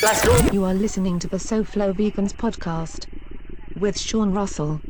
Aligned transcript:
Let's 0.00 0.24
go. 0.24 0.38
You 0.52 0.64
are 0.64 0.74
listening 0.74 1.18
to 1.18 1.26
the 1.26 1.38
SoFlo 1.38 1.92
Vegans 1.92 2.32
podcast 2.32 3.06
with 3.80 3.98
Sean 3.98 4.32
Russell. 4.32 4.80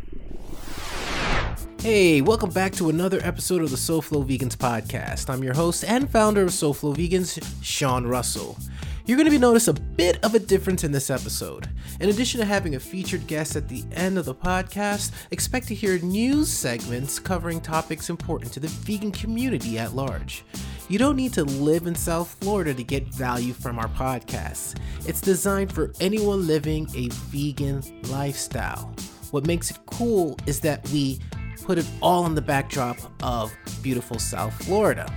Hey, 1.81 2.21
welcome 2.21 2.51
back 2.51 2.73
to 2.75 2.91
another 2.91 3.19
episode 3.23 3.63
of 3.63 3.71
the 3.71 3.77
SoFlo 3.77 4.23
Vegans 4.29 4.55
podcast. 4.55 5.31
I'm 5.31 5.43
your 5.43 5.55
host 5.55 5.83
and 5.85 6.11
founder 6.11 6.43
of 6.43 6.51
SoFlo 6.51 6.95
Vegans, 6.95 7.43
Sean 7.63 8.07
Russell. 8.07 8.59
You're 9.07 9.17
going 9.17 9.25
to 9.25 9.31
be 9.31 9.39
notice 9.39 9.69
a 9.69 9.73
bit 9.73 10.23
of 10.23 10.35
a 10.35 10.39
difference 10.39 10.85
in 10.85 10.93
this 10.93 11.09
episode. 11.09 11.71
In 12.01 12.11
addition 12.11 12.41
to 12.41 12.47
having 12.47 12.75
a 12.75 12.81
featured 12.81 13.27
guest 13.27 13.57
at 13.57 13.67
the 13.67 13.85
end 13.93 14.19
of 14.19 14.27
the 14.27 14.35
podcast, 14.35 15.13
expect 15.31 15.69
to 15.69 15.75
hear 15.75 15.99
news 16.01 16.51
segments 16.51 17.19
covering 17.19 17.63
topics 17.63 18.11
important 18.11 18.53
to 18.53 18.61
the 18.61 18.69
vegan 18.69 19.13
community 19.13 19.79
at 19.79 19.95
large. 19.95 20.45
You 20.91 20.99
don't 20.99 21.17
need 21.17 21.35
to 21.35 21.45
live 21.45 21.87
in 21.87 21.95
South 21.95 22.35
Florida 22.41 22.73
to 22.73 22.83
get 22.83 23.09
value 23.09 23.53
from 23.53 23.79
our 23.79 23.89
podcasts. 23.89 24.75
It's 25.07 25.21
designed 25.21 25.71
for 25.71 25.93
anyone 26.01 26.47
living 26.47 26.89
a 26.97 27.09
vegan 27.11 27.83
lifestyle. 28.05 28.95
What 29.31 29.47
makes 29.47 29.71
it 29.71 29.77
cool 29.85 30.39
is 30.47 30.61
that 30.61 30.89
we 30.89 31.19
put 31.63 31.77
it 31.77 31.85
all 32.01 32.25
on 32.25 32.35
the 32.35 32.41
backdrop 32.41 32.97
of 33.23 33.55
beautiful 33.83 34.19
South 34.19 34.55
Florida. 34.65 35.13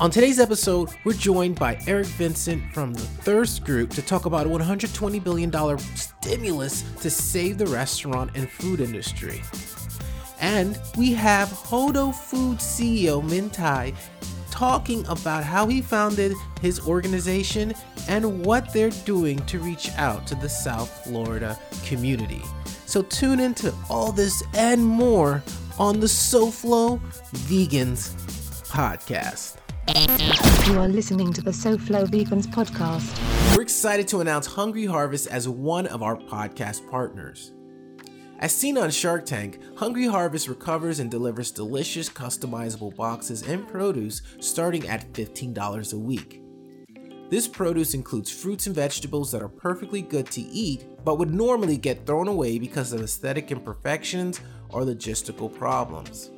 On 0.00 0.10
today's 0.10 0.40
episode, 0.40 0.88
we're 1.04 1.12
joined 1.12 1.58
by 1.58 1.78
Eric 1.86 2.06
Vincent 2.06 2.72
from 2.72 2.94
the 2.94 3.00
Thirst 3.00 3.62
Group 3.62 3.90
to 3.90 4.00
talk 4.00 4.24
about 4.24 4.46
a 4.46 4.48
$120 4.48 5.22
billion 5.22 5.78
stimulus 5.78 6.80
to 7.02 7.10
save 7.10 7.58
the 7.58 7.66
restaurant 7.66 8.30
and 8.34 8.48
food 8.48 8.80
industry. 8.80 9.42
And 10.40 10.78
we 10.96 11.12
have 11.14 11.48
Hodo 11.48 12.12
Food 12.12 12.58
CEO 12.58 13.22
Minh 13.22 13.50
Tsai 13.52 13.94
talking 14.56 15.06
about 15.06 15.44
how 15.44 15.66
he 15.66 15.82
founded 15.82 16.32
his 16.62 16.80
organization 16.88 17.74
and 18.08 18.44
what 18.46 18.72
they're 18.72 18.96
doing 19.04 19.38
to 19.44 19.58
reach 19.58 19.90
out 19.98 20.26
to 20.26 20.34
the 20.36 20.48
South 20.48 21.04
Florida 21.04 21.58
community. 21.84 22.40
So 22.86 23.02
tune 23.02 23.38
into 23.38 23.74
all 23.90 24.12
this 24.12 24.42
and 24.54 24.82
more 24.82 25.42
on 25.78 26.00
the 26.00 26.06
SoFlo 26.06 26.98
Vegans 27.50 28.14
podcast. 28.70 29.56
You 30.66 30.78
are 30.80 30.88
listening 30.88 31.34
to 31.34 31.42
the 31.42 31.50
SoFlo 31.50 32.06
Vegans 32.06 32.46
podcast. 32.46 33.54
We're 33.54 33.62
excited 33.62 34.08
to 34.08 34.20
announce 34.20 34.46
Hungry 34.46 34.86
Harvest 34.86 35.26
as 35.26 35.46
one 35.48 35.86
of 35.88 36.02
our 36.02 36.16
podcast 36.16 36.88
partners. 36.90 37.52
As 38.38 38.54
seen 38.54 38.76
on 38.76 38.90
Shark 38.90 39.24
Tank, 39.24 39.58
Hungry 39.78 40.06
Harvest 40.06 40.46
recovers 40.46 41.00
and 41.00 41.10
delivers 41.10 41.50
delicious 41.50 42.10
customizable 42.10 42.94
boxes 42.94 43.40
and 43.40 43.66
produce 43.66 44.20
starting 44.40 44.86
at 44.88 45.10
$15 45.14 45.94
a 45.94 45.96
week. 45.96 46.42
This 47.30 47.48
produce 47.48 47.94
includes 47.94 48.30
fruits 48.30 48.66
and 48.66 48.76
vegetables 48.76 49.32
that 49.32 49.40
are 49.40 49.48
perfectly 49.48 50.02
good 50.02 50.30
to 50.32 50.42
eat, 50.42 50.84
but 51.02 51.18
would 51.18 51.32
normally 51.32 51.78
get 51.78 52.04
thrown 52.04 52.28
away 52.28 52.58
because 52.58 52.92
of 52.92 53.00
aesthetic 53.00 53.50
imperfections 53.50 54.42
or 54.68 54.82
logistical 54.82 55.52
problems. 55.52 56.30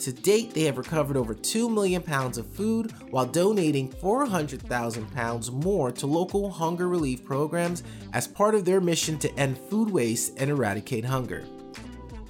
To 0.00 0.12
date, 0.12 0.52
they 0.52 0.62
have 0.62 0.76
recovered 0.76 1.16
over 1.16 1.34
2 1.34 1.70
million 1.70 2.02
pounds 2.02 2.36
of 2.36 2.46
food 2.46 2.92
while 3.10 3.24
donating 3.24 3.88
400,000 3.88 5.12
pounds 5.12 5.50
more 5.50 5.90
to 5.92 6.06
local 6.06 6.50
hunger 6.50 6.86
relief 6.88 7.24
programs 7.24 7.82
as 8.12 8.28
part 8.28 8.54
of 8.54 8.64
their 8.64 8.80
mission 8.80 9.18
to 9.18 9.34
end 9.38 9.58
food 9.58 9.90
waste 9.90 10.34
and 10.36 10.50
eradicate 10.50 11.04
hunger. 11.04 11.44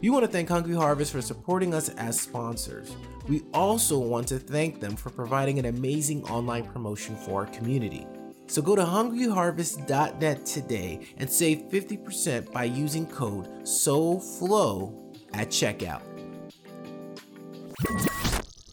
We 0.01 0.11
want 0.11 0.25
to 0.25 0.31
thank 0.31 0.49
Hungry 0.49 0.77
Harvest 0.77 1.11
for 1.11 1.23
supporting 1.23 1.75
us 1.75 1.89
as 1.91 2.21
sponsors. 2.21 2.95
We 3.29 3.43
also 3.53 3.99
want 3.99 4.29
to 4.29 4.39
thank 4.39 4.81
them 4.81 4.95
for 4.95 5.11
providing 5.11 5.59
an 5.59 5.65
amazing 5.65 6.23
online 6.25 6.65
promotion 6.65 7.17
for 7.17 7.41
our 7.41 7.47
community. 7.47 8.07
So 8.47 8.63
go 8.63 8.77
to 8.77 8.85
hungryharvest.net 8.85 10.47
today 10.47 11.01
and 11.17 11.29
save 11.29 11.65
50% 11.71 12.53
by 12.53 12.65
using 12.65 13.07
code 13.07 13.67
SOFLOW 13.67 15.13
at 15.33 15.49
checkout. 15.49 16.16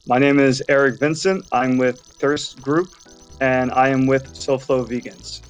My 0.08 0.18
name 0.18 0.40
is 0.40 0.64
Eric 0.69 1.00
Vincent. 1.00 1.46
I'm 1.52 1.78
with 1.78 2.00
Thirst 2.00 2.62
Group 2.62 2.90
and 3.41 3.72
I 3.72 3.90
am 3.90 4.06
with 4.06 4.34
SoFlo 4.34 4.88
Vegans. 4.88 5.41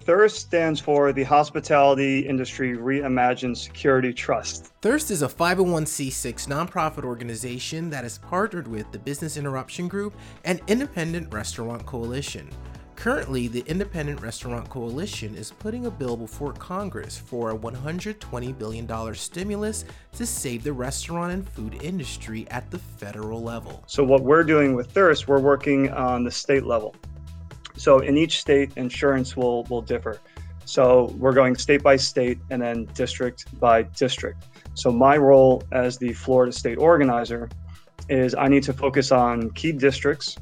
Thirst 0.00 0.36
stands 0.36 0.80
for 0.80 1.12
the 1.12 1.24
Hospitality 1.24 2.20
Industry 2.20 2.76
Reimagined 2.76 3.56
Security 3.56 4.12
Trust. 4.12 4.72
Thirst 4.80 5.10
is 5.10 5.22
a 5.22 5.28
501c6 5.28 6.46
nonprofit 6.46 7.04
organization 7.04 7.90
that 7.90 8.04
is 8.04 8.18
partnered 8.18 8.68
with 8.68 8.90
the 8.90 8.98
Business 8.98 9.36
Interruption 9.36 9.86
Group 9.86 10.14
and 10.44 10.60
Independent 10.66 11.32
Restaurant 11.32 11.84
Coalition. 11.84 12.48
Currently, 12.98 13.46
the 13.46 13.62
Independent 13.68 14.20
Restaurant 14.22 14.68
Coalition 14.68 15.36
is 15.36 15.52
putting 15.52 15.86
a 15.86 15.90
bill 15.90 16.16
before 16.16 16.52
Congress 16.52 17.16
for 17.16 17.52
a 17.52 17.56
$120 17.56 18.58
billion 18.58 19.14
stimulus 19.14 19.84
to 20.14 20.26
save 20.26 20.64
the 20.64 20.72
restaurant 20.72 21.32
and 21.32 21.48
food 21.48 21.80
industry 21.80 22.44
at 22.50 22.68
the 22.72 22.78
federal 22.80 23.40
level. 23.40 23.84
So, 23.86 24.02
what 24.02 24.24
we're 24.24 24.42
doing 24.42 24.74
with 24.74 24.90
Thirst, 24.90 25.28
we're 25.28 25.38
working 25.38 25.92
on 25.92 26.24
the 26.24 26.30
state 26.32 26.64
level. 26.64 26.96
So, 27.76 28.00
in 28.00 28.18
each 28.18 28.40
state, 28.40 28.72
insurance 28.74 29.36
will, 29.36 29.62
will 29.70 29.82
differ. 29.82 30.18
So, 30.64 31.14
we're 31.18 31.34
going 31.34 31.54
state 31.54 31.84
by 31.84 31.94
state 31.94 32.40
and 32.50 32.60
then 32.60 32.86
district 32.94 33.60
by 33.60 33.82
district. 33.82 34.42
So, 34.74 34.90
my 34.90 35.16
role 35.16 35.62
as 35.70 35.98
the 35.98 36.14
Florida 36.14 36.50
state 36.50 36.78
organizer 36.78 37.48
is 38.08 38.34
I 38.34 38.48
need 38.48 38.64
to 38.64 38.72
focus 38.72 39.12
on 39.12 39.50
key 39.50 39.70
districts 39.70 40.36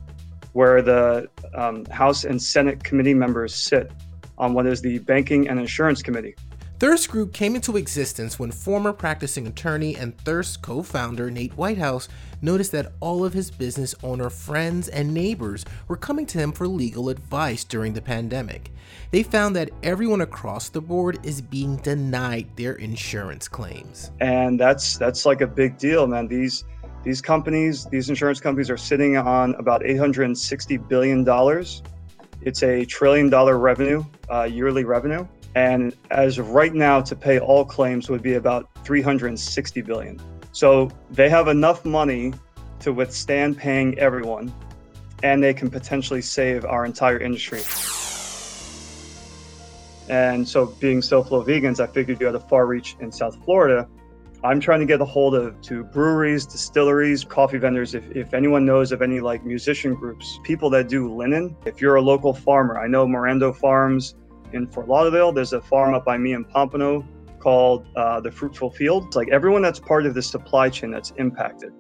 where 0.57 0.81
the 0.81 1.29
um, 1.55 1.85
House 1.87 2.25
and 2.25 2.41
Senate 2.41 2.83
committee 2.83 3.13
members 3.13 3.55
sit 3.55 3.91
on 4.39 4.55
what 4.55 4.65
is 4.65 4.81
the 4.81 4.99
Banking 5.01 5.51
and 5.51 5.61
Insurance 5.61 6.03
Committee. 6.03 6.35
Thirst 6.79 7.11
Group 7.11 7.35
came 7.35 7.55
into 7.55 7.77
existence 7.77 8.39
when 8.39 8.51
former 8.51 8.95
practicing 8.95 9.47
attorney 9.47 9.97
and 9.97 10.17
Thirst 10.21 10.63
co 10.63 10.83
founder 10.83 11.31
Nate 11.31 11.53
Whitehouse 11.59 12.09
noticed 12.41 12.73
that 12.73 12.93
all 13.01 13.23
of 13.23 13.35
his 13.35 13.51
business 13.51 13.95
owner 14.03 14.31
friends 14.31 14.89
and 14.89 15.13
neighbors 15.13 15.67
were 15.89 15.97
coming 15.97 16.25
to 16.25 16.39
him 16.39 16.53
for 16.53 16.67
legal 16.67 17.11
advice 17.11 17.63
during 17.63 17.93
the 17.93 18.01
pandemic. 18.01 18.73
They 19.11 19.23
found 19.23 19.57
that 19.57 19.71
everyone 19.83 20.23
across 20.23 20.71
the 20.71 20.81
board 20.81 21.19
is 21.23 21.43
being 21.43 21.77
denied 21.77 22.49
their 22.57 22.75
insurance 22.75 23.47
claims. 23.47 24.11
And 24.21 24.59
that's 24.59 24.97
that's 24.97 25.27
like 25.27 25.43
a 25.43 25.47
big 25.47 25.77
deal, 25.77 26.07
man. 26.07 26.29
These 26.29 26.65
these 27.07 27.23
companies, 27.23 27.85
these 27.85 28.09
insurance 28.09 28.41
companies, 28.41 28.69
are 28.69 28.77
sitting 28.77 29.17
on 29.17 29.55
about 29.61 29.87
860 29.87 30.77
billion 30.77 31.23
dollars. 31.23 31.85
It's 32.43 32.65
a 32.65 32.85
trillion 32.85 33.31
dollar 33.31 33.59
revenue, 33.59 34.03
uh, 34.29 34.43
yearly 34.43 34.83
revenue, 34.83 35.25
and 35.55 35.95
as 36.11 36.39
of 36.39 36.51
right 36.51 36.75
now, 36.75 37.01
to 37.01 37.15
pay 37.15 37.39
all 37.39 37.65
claims 37.65 38.11
would 38.11 38.23
be 38.23 38.35
about 38.35 38.69
360 38.85 39.83
billion. 39.83 40.21
So 40.51 40.91
they 41.09 41.29
have 41.29 41.47
enough 41.47 41.85
money 41.85 42.35
to 42.81 42.93
withstand 42.93 43.57
paying 43.57 43.97
everyone, 44.01 44.53
and 45.23 45.41
they 45.41 45.55
can 45.55 45.71
potentially 45.71 46.23
save 46.23 46.65
our 46.65 46.85
entire 46.85 47.19
industry. 47.21 47.63
And 50.09 50.47
so, 50.47 50.67
being 50.67 51.03
SoFlo 51.03 51.47
Vegans, 51.47 51.79
I 51.79 51.87
figured 51.87 52.19
you 52.21 52.27
had 52.27 52.35
a 52.35 52.41
far 52.41 52.67
reach 52.67 52.97
in 52.99 53.13
South 53.13 53.37
Florida 53.45 53.89
I'm 54.47 54.61
trying 54.61 54.79
to 54.79 54.87
get 54.87 55.01
a 55.01 55.05
hold 55.05 55.35
of 55.35 55.61
to 55.63 55.83
breweries, 55.83 56.47
distilleries, 56.47 57.25
coffee 57.25 57.59
vendors. 57.59 57.95
If, 57.95 58.09
if 58.15 58.33
anyone 58.33 58.65
knows 58.65 58.93
of 58.93 59.03
any 59.03 59.19
like 59.19 59.45
musician 59.45 59.93
groups, 59.93 60.39
people 60.45 60.71
that 60.71 60.89
do 60.89 61.13
linen, 61.13 61.57
if 61.65 61.81
you're 61.81 61.97
a 61.97 62.01
local 62.01 62.33
farmer, 62.33 62.79
I 62.79 62.87
know 62.87 63.09
Marando 63.09 63.53
Farms 63.53 64.15
in 64.53 64.69
Fort 64.69 64.87
Lauderdale. 64.87 65.33
There's 65.33 65.53
a 65.53 65.61
farm 65.61 65.95
up 65.95 66.05
by 66.05 66.17
me 66.17 66.33
in 66.33 66.45
Pompano 66.45 67.05
called 67.41 67.89
uh, 67.97 68.21
the 68.21 68.31
Fruitful 68.31 68.71
Field. 68.71 69.07
It's 69.09 69.17
like 69.17 69.29
everyone 69.31 69.63
that's 69.63 69.81
part 69.81 70.07
of 70.07 70.15
the 70.15 70.23
supply 70.23 70.71
chain 70.71 70.93
that's 70.93 71.11
impacted. 71.17 71.73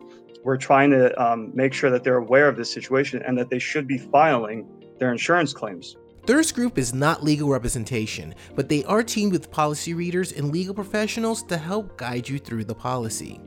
We're 0.42 0.56
trying 0.56 0.90
to 0.90 1.16
um, 1.22 1.52
make 1.54 1.72
sure 1.72 1.90
that 1.90 2.02
they're 2.02 2.16
aware 2.16 2.48
of 2.48 2.56
this 2.56 2.72
situation 2.72 3.22
and 3.22 3.38
that 3.38 3.48
they 3.48 3.60
should 3.60 3.86
be 3.86 3.96
filing 3.96 4.66
their 4.98 5.12
insurance 5.12 5.52
claims. 5.52 5.96
Thirst 6.26 6.56
Group 6.56 6.76
is 6.76 6.92
not 6.92 7.22
legal 7.22 7.48
representation, 7.48 8.34
but 8.56 8.68
they 8.68 8.82
are 8.82 9.04
teamed 9.04 9.30
with 9.30 9.48
policy 9.48 9.94
readers 9.94 10.32
and 10.32 10.50
legal 10.50 10.74
professionals 10.74 11.44
to 11.44 11.56
help 11.56 11.96
guide 11.96 12.28
you 12.28 12.40
through 12.40 12.64
the 12.64 12.74
policy. 12.74 13.40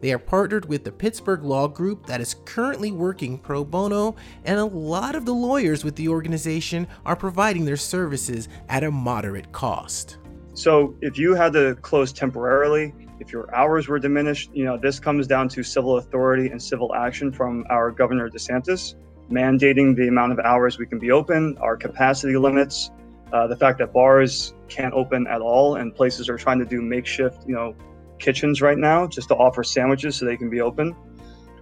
They 0.00 0.14
are 0.14 0.18
partnered 0.18 0.64
with 0.66 0.82
the 0.82 0.92
Pittsburgh 0.92 1.42
Law 1.42 1.68
Group 1.68 2.06
that 2.06 2.22
is 2.22 2.36
currently 2.46 2.90
working 2.90 3.36
pro 3.36 3.64
bono, 3.64 4.16
and 4.46 4.58
a 4.58 4.64
lot 4.64 5.14
of 5.14 5.26
the 5.26 5.34
lawyers 5.34 5.84
with 5.84 5.94
the 5.94 6.08
organization 6.08 6.88
are 7.04 7.16
providing 7.16 7.66
their 7.66 7.76
services 7.76 8.48
at 8.70 8.82
a 8.82 8.90
moderate 8.90 9.52
cost. 9.52 10.16
So, 10.54 10.96
if 11.02 11.18
you 11.18 11.34
had 11.34 11.52
to 11.52 11.74
close 11.82 12.14
temporarily, 12.14 12.94
if 13.20 13.30
your 13.30 13.54
hours 13.54 13.88
were 13.88 13.98
diminished, 13.98 14.48
you 14.54 14.64
know, 14.64 14.78
this 14.78 14.98
comes 14.98 15.26
down 15.26 15.50
to 15.50 15.62
civil 15.62 15.98
authority 15.98 16.48
and 16.48 16.62
civil 16.62 16.94
action 16.94 17.30
from 17.30 17.66
our 17.68 17.90
Governor 17.90 18.30
DeSantis 18.30 18.94
mandating 19.30 19.96
the 19.96 20.08
amount 20.08 20.32
of 20.32 20.38
hours 20.40 20.78
we 20.78 20.86
can 20.86 20.98
be 20.98 21.10
open, 21.10 21.56
our 21.58 21.76
capacity 21.76 22.36
limits, 22.36 22.90
uh, 23.32 23.46
the 23.46 23.56
fact 23.56 23.78
that 23.78 23.92
bars 23.92 24.54
can't 24.68 24.94
open 24.94 25.26
at 25.26 25.40
all 25.40 25.76
and 25.76 25.94
places 25.94 26.28
are 26.28 26.36
trying 26.36 26.58
to 26.58 26.64
do 26.64 26.80
makeshift, 26.80 27.46
you 27.46 27.54
know, 27.54 27.74
kitchens 28.18 28.62
right 28.62 28.78
now 28.78 29.06
just 29.06 29.28
to 29.28 29.34
offer 29.34 29.62
sandwiches 29.64 30.16
so 30.16 30.24
they 30.24 30.36
can 30.36 30.48
be 30.48 30.60
open. 30.60 30.94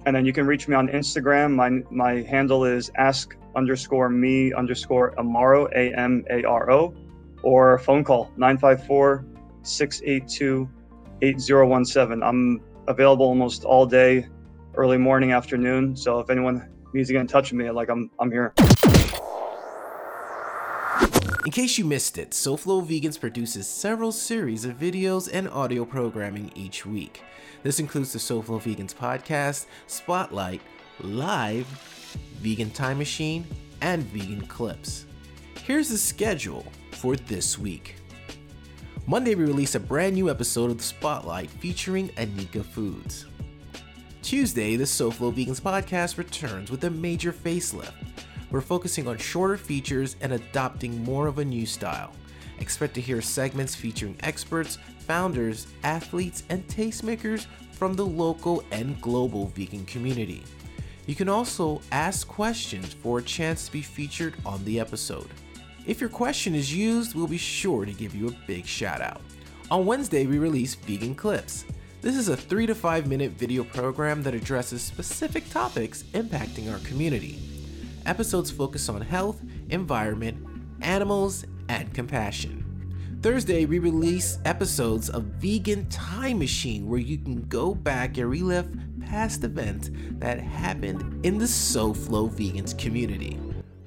And 0.07 0.15
then 0.15 0.25
you 0.25 0.33
can 0.33 0.47
reach 0.47 0.69
me 0.69 0.77
on 0.77 0.87
Instagram. 0.89 1.55
My 1.55 1.83
my 1.91 2.23
handle 2.23 2.65
is 2.65 2.93
ask 2.95 3.37
underscore 3.57 4.09
me 4.09 4.53
underscore 4.53 5.17
Amaro, 5.17 5.69
A 5.73 5.93
M 5.99 6.25
A 6.31 6.45
R 6.45 6.71
O, 6.71 6.95
or 7.43 7.77
phone 7.79 8.05
call 8.05 8.31
954 8.37 9.25
682 9.63 10.69
8017. 11.23 12.23
I'm 12.23 12.61
available 12.87 13.27
almost 13.27 13.65
all 13.65 13.87
day, 13.87 14.27
early 14.75 14.99
morning, 14.99 15.33
afternoon. 15.33 15.97
So 15.97 16.21
if 16.21 16.31
anyone 16.31 16.69
needs 16.93 17.09
to 17.09 17.15
get 17.15 17.21
in 17.21 17.27
touch 17.27 17.53
with 17.53 17.61
me, 17.61 17.71
like 17.71 17.91
I'm, 17.91 18.11
I'm 18.19 18.31
here. 18.31 18.55
In 21.47 21.53
case 21.53 21.79
you 21.79 21.87
missed 21.87 22.19
it, 22.19 22.33
SoFlo 22.33 22.87
Vegans 22.87 23.19
produces 23.19 23.67
several 23.67 24.13
series 24.13 24.67
of 24.67 24.77
videos 24.77 25.27
and 25.33 25.49
audio 25.49 25.87
programming 25.87 26.53
each 26.55 26.85
week. 26.85 27.23
This 27.63 27.81
includes 27.81 28.13
the 28.13 28.19
SoFlo 28.19 28.61
Vegans 28.61 28.95
podcast, 28.95 29.65
Spotlight, 29.87 30.61
Live, 31.01 31.67
Vegan 32.43 32.71
Time 32.71 32.99
Machine, 32.99 33.47
and 33.81 34.03
Vegan 34.03 34.47
Clips. 34.49 35.07
Here's 35.65 35.89
the 35.89 35.97
schedule 35.97 36.67
for 36.91 37.17
this 37.17 37.59
week. 37.59 37.95
Monday, 39.07 39.35
we 39.35 39.45
release 39.45 39.75
a 39.75 39.81
brand 39.81 40.17
new 40.17 40.29
episode 40.29 40.71
of 40.71 40.77
The 40.77 40.85
Spotlight 40.85 41.49
featuring 41.49 42.11
Anika 42.11 42.63
Foods. 42.63 43.25
Tuesday, 44.21 44.77
the 44.77 44.85
SoFlo 44.85 45.33
Vegans 45.33 45.63
podcast 45.63 46.19
returns 46.19 46.71
with 46.71 46.85
a 46.85 46.91
major 46.91 47.33
facelift. 47.33 47.95
We're 48.51 48.61
focusing 48.61 49.07
on 49.07 49.19
shorter 49.19 49.57
features 49.57 50.17
and 50.21 50.33
adopting 50.33 51.05
more 51.05 51.27
of 51.27 51.39
a 51.39 51.45
new 51.45 51.67
style. 51.67 52.13
Expect 52.59 52.95
to 52.95 53.01
hear 53.01 53.23
segments 53.23 53.75
featuring 53.75 54.17
experts, 54.21 54.79
founders, 55.01 55.67
athletes, 55.85 56.43
and 56.51 56.67
tastemakers 56.67 57.47
from 57.73 57.95
the 57.95 58.05
local 58.05 58.65
and 58.71 59.01
global 59.01 59.47
vegan 59.47 59.87
community. 59.87 60.43
You 61.07 61.15
can 61.15 61.29
also 61.29 61.81
ask 61.93 62.29
questions 62.29 62.93
for 62.93 63.19
a 63.19 63.23
chance 63.23 63.67
to 63.67 63.73
be 63.73 63.83
featured 63.83 64.35
on 64.45 64.65
the 64.65 64.79
episode. 64.79 65.29
If 65.87 66.01
your 66.01 66.11
question 66.11 66.55
is 66.55 66.75
used, 66.75 67.15
we'll 67.15 67.27
be 67.27 67.39
sure 67.39 67.85
to 67.85 67.93
give 67.93 68.15
you 68.15 68.29
a 68.29 68.47
big 68.47 68.67
shout 68.67 69.01
out. 69.01 69.21
On 69.71 69.87
Wednesday, 69.87 70.27
we 70.27 70.39
release 70.39 70.75
Vegan 70.75 71.15
Clips. 71.15 71.65
This 72.03 72.17
is 72.17 72.29
a 72.29 72.37
3 72.37 72.67
to 72.67 72.75
5 72.75 73.07
minute 73.07 73.33
video 73.33 73.65
program 73.65 74.23
that 74.25 74.35
addresses 74.35 74.83
specific 74.83 75.49
topics 75.51 76.03
impacting 76.15 76.71
our 76.71 76.79
community. 76.81 77.50
Episodes 78.11 78.51
focus 78.51 78.89
on 78.89 79.01
health, 79.01 79.41
environment, 79.69 80.45
animals, 80.81 81.45
and 81.69 81.95
compassion. 81.95 82.67
Thursday, 83.23 83.67
we 83.67 83.79
release 83.79 84.39
episodes 84.45 85.09
of 85.09 85.23
Vegan 85.39 85.89
Time 85.91 86.41
Machine 86.41 86.89
where 86.89 86.99
you 86.99 87.19
can 87.19 87.43
go 87.43 87.73
back 87.73 88.19
and 88.19 88.29
relive 88.29 88.77
past 89.07 89.45
events 89.45 89.93
that 90.19 90.41
happened 90.41 91.25
in 91.25 91.39
the 91.39 91.45
SoFlo 91.45 92.29
Vegans 92.29 92.77
community. 92.77 93.39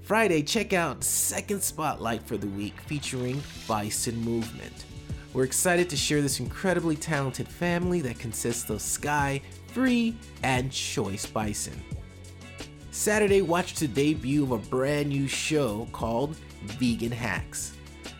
Friday, 0.03 0.41
check 0.41 0.71
out 0.71 1.03
Second 1.03 1.61
Spotlight 1.61 2.23
for 2.23 2.37
the 2.37 2.47
week 2.47 2.79
featuring 2.79 3.43
Bison 3.67 4.15
Movement. 4.21 4.85
We're 5.33 5.43
excited 5.43 5.89
to 5.89 5.97
share 5.97 6.21
this 6.21 6.39
incredibly 6.39 6.95
talented 6.95 7.49
family 7.49 7.99
that 7.99 8.19
consists 8.19 8.69
of 8.69 8.81
Sky, 8.81 9.41
Free, 9.73 10.15
and 10.43 10.71
Choice 10.71 11.25
Bison. 11.25 11.73
Saturday, 12.93 13.41
watch 13.41 13.73
the 13.73 13.87
debut 13.87 14.43
of 14.43 14.51
a 14.51 14.59
brand 14.59 15.09
new 15.09 15.27
show 15.27 15.87
called 15.91 16.35
Vegan 16.63 17.11
Hacks. 17.11 17.75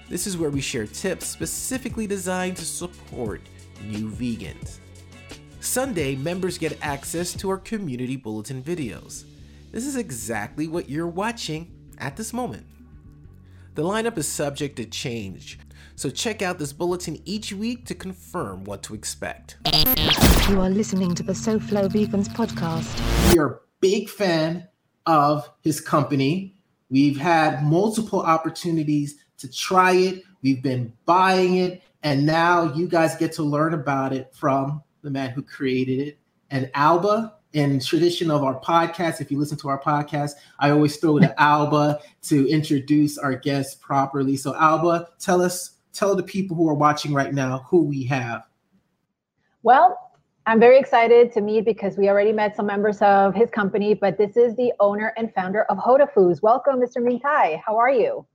This 0.10 0.26
is 0.26 0.36
where 0.36 0.50
we 0.50 0.62
share 0.62 0.88
tips 0.88 1.28
specifically 1.28 2.08
designed 2.08 2.58
to 2.58 2.66
support 2.66 3.42
new 3.84 4.10
vegans. 4.10 4.80
Sunday, 5.60 6.16
members 6.16 6.58
get 6.58 6.76
access 6.82 7.34
to 7.34 7.52
our 7.52 7.60
community 7.60 8.16
bulletin 8.16 8.64
videos. 8.64 9.26
This 9.72 9.86
is 9.86 9.96
exactly 9.96 10.68
what 10.68 10.90
you're 10.90 11.08
watching 11.08 11.72
at 12.00 12.18
this 12.18 12.34
moment. 12.34 12.66
The 13.76 13.84
lineup 13.84 14.18
is 14.18 14.28
subject 14.28 14.78
to 14.78 14.86
change, 14.86 15.60
so 15.96 16.10
check 16.10 16.42
out 16.42 16.58
this 16.58 16.74
bulletin 16.74 17.22
each 17.26 17.54
week 17.54 17.86
to 17.86 17.94
confirm 17.94 18.64
what 18.64 18.82
to 18.84 18.96
expect. 18.96 19.58
You 20.50 20.60
are 20.60 20.70
listening 20.72 21.14
to 21.14 21.22
the 21.22 21.34
SoFlo 21.34 21.90
Vegans 21.90 22.28
podcast. 22.28 23.32
We 23.32 23.40
are 23.40 23.46
a 23.54 23.60
big 23.84 24.10
fan 24.10 24.66
of 25.06 25.50
his 25.60 25.82
company. 25.82 26.56
We've 26.90 27.18
had 27.18 27.66
multiple 27.66 28.22
opportunities 28.22 29.18
to 29.40 29.52
try 29.52 29.92
it. 29.92 30.24
We've 30.42 30.64
been 30.64 30.94
buying 31.06 31.58
it, 31.58 31.84
and 32.02 32.26
now 32.26 32.74
you 32.74 32.88
guys 32.88 33.18
get 33.18 33.34
to 33.34 33.44
learn 33.44 33.74
about 33.74 34.14
it 34.14 34.34
from 34.34 34.82
the 35.02 35.10
man 35.10 35.32
who 35.32 35.42
created 35.42 36.00
it. 36.00 36.18
And 36.50 36.72
Alba, 36.76 37.36
in 37.52 37.82
tradition 37.82 38.32
of 38.32 38.42
our 38.42 38.58
podcast, 38.58 39.20
if 39.20 39.30
you 39.30 39.38
listen 39.38 39.58
to 39.58 39.68
our 39.68 39.82
podcast, 39.82 40.32
I 40.60 40.70
always 40.70 40.96
throw 40.96 41.20
to 41.20 41.42
Alba 41.42 42.00
to 42.24 42.48
introduce 42.48 43.18
our 43.18 43.36
guests 43.36 43.76
properly. 43.76 44.38
So 44.38 44.56
Alba, 44.56 45.10
tell 45.20 45.42
us, 45.42 45.72
tell 45.92 46.16
the 46.16 46.24
people 46.24 46.56
who 46.56 46.70
are 46.70 46.74
watching 46.74 47.14
right 47.14 47.34
now 47.34 47.66
who 47.70 47.84
we 47.84 48.06
have. 48.06 48.44
Well, 49.62 50.03
I'm 50.46 50.60
very 50.60 50.78
excited 50.78 51.32
to 51.34 51.42
meet 51.42 51.64
because 51.64 51.98
we 51.98 52.10
already 52.10 52.34
met 52.34 52.58
some 52.58 52.66
members 52.66 53.02
of 53.02 53.34
his 53.34 53.50
company, 53.50 53.94
but 53.94 54.18
this 54.18 54.36
is 54.36 54.54
the 54.58 54.74
owner 54.82 55.14
and 55.16 55.34
founder 55.34 55.64
of 55.64 55.78
Hodo 55.78 56.06
Foods. 56.14 56.42
Welcome, 56.42 56.82
Mr. 56.82 56.98
Minh 56.98 57.22
Tsai. 57.22 57.62
How 57.66 57.78
are 57.78 57.90
you? 57.90 58.26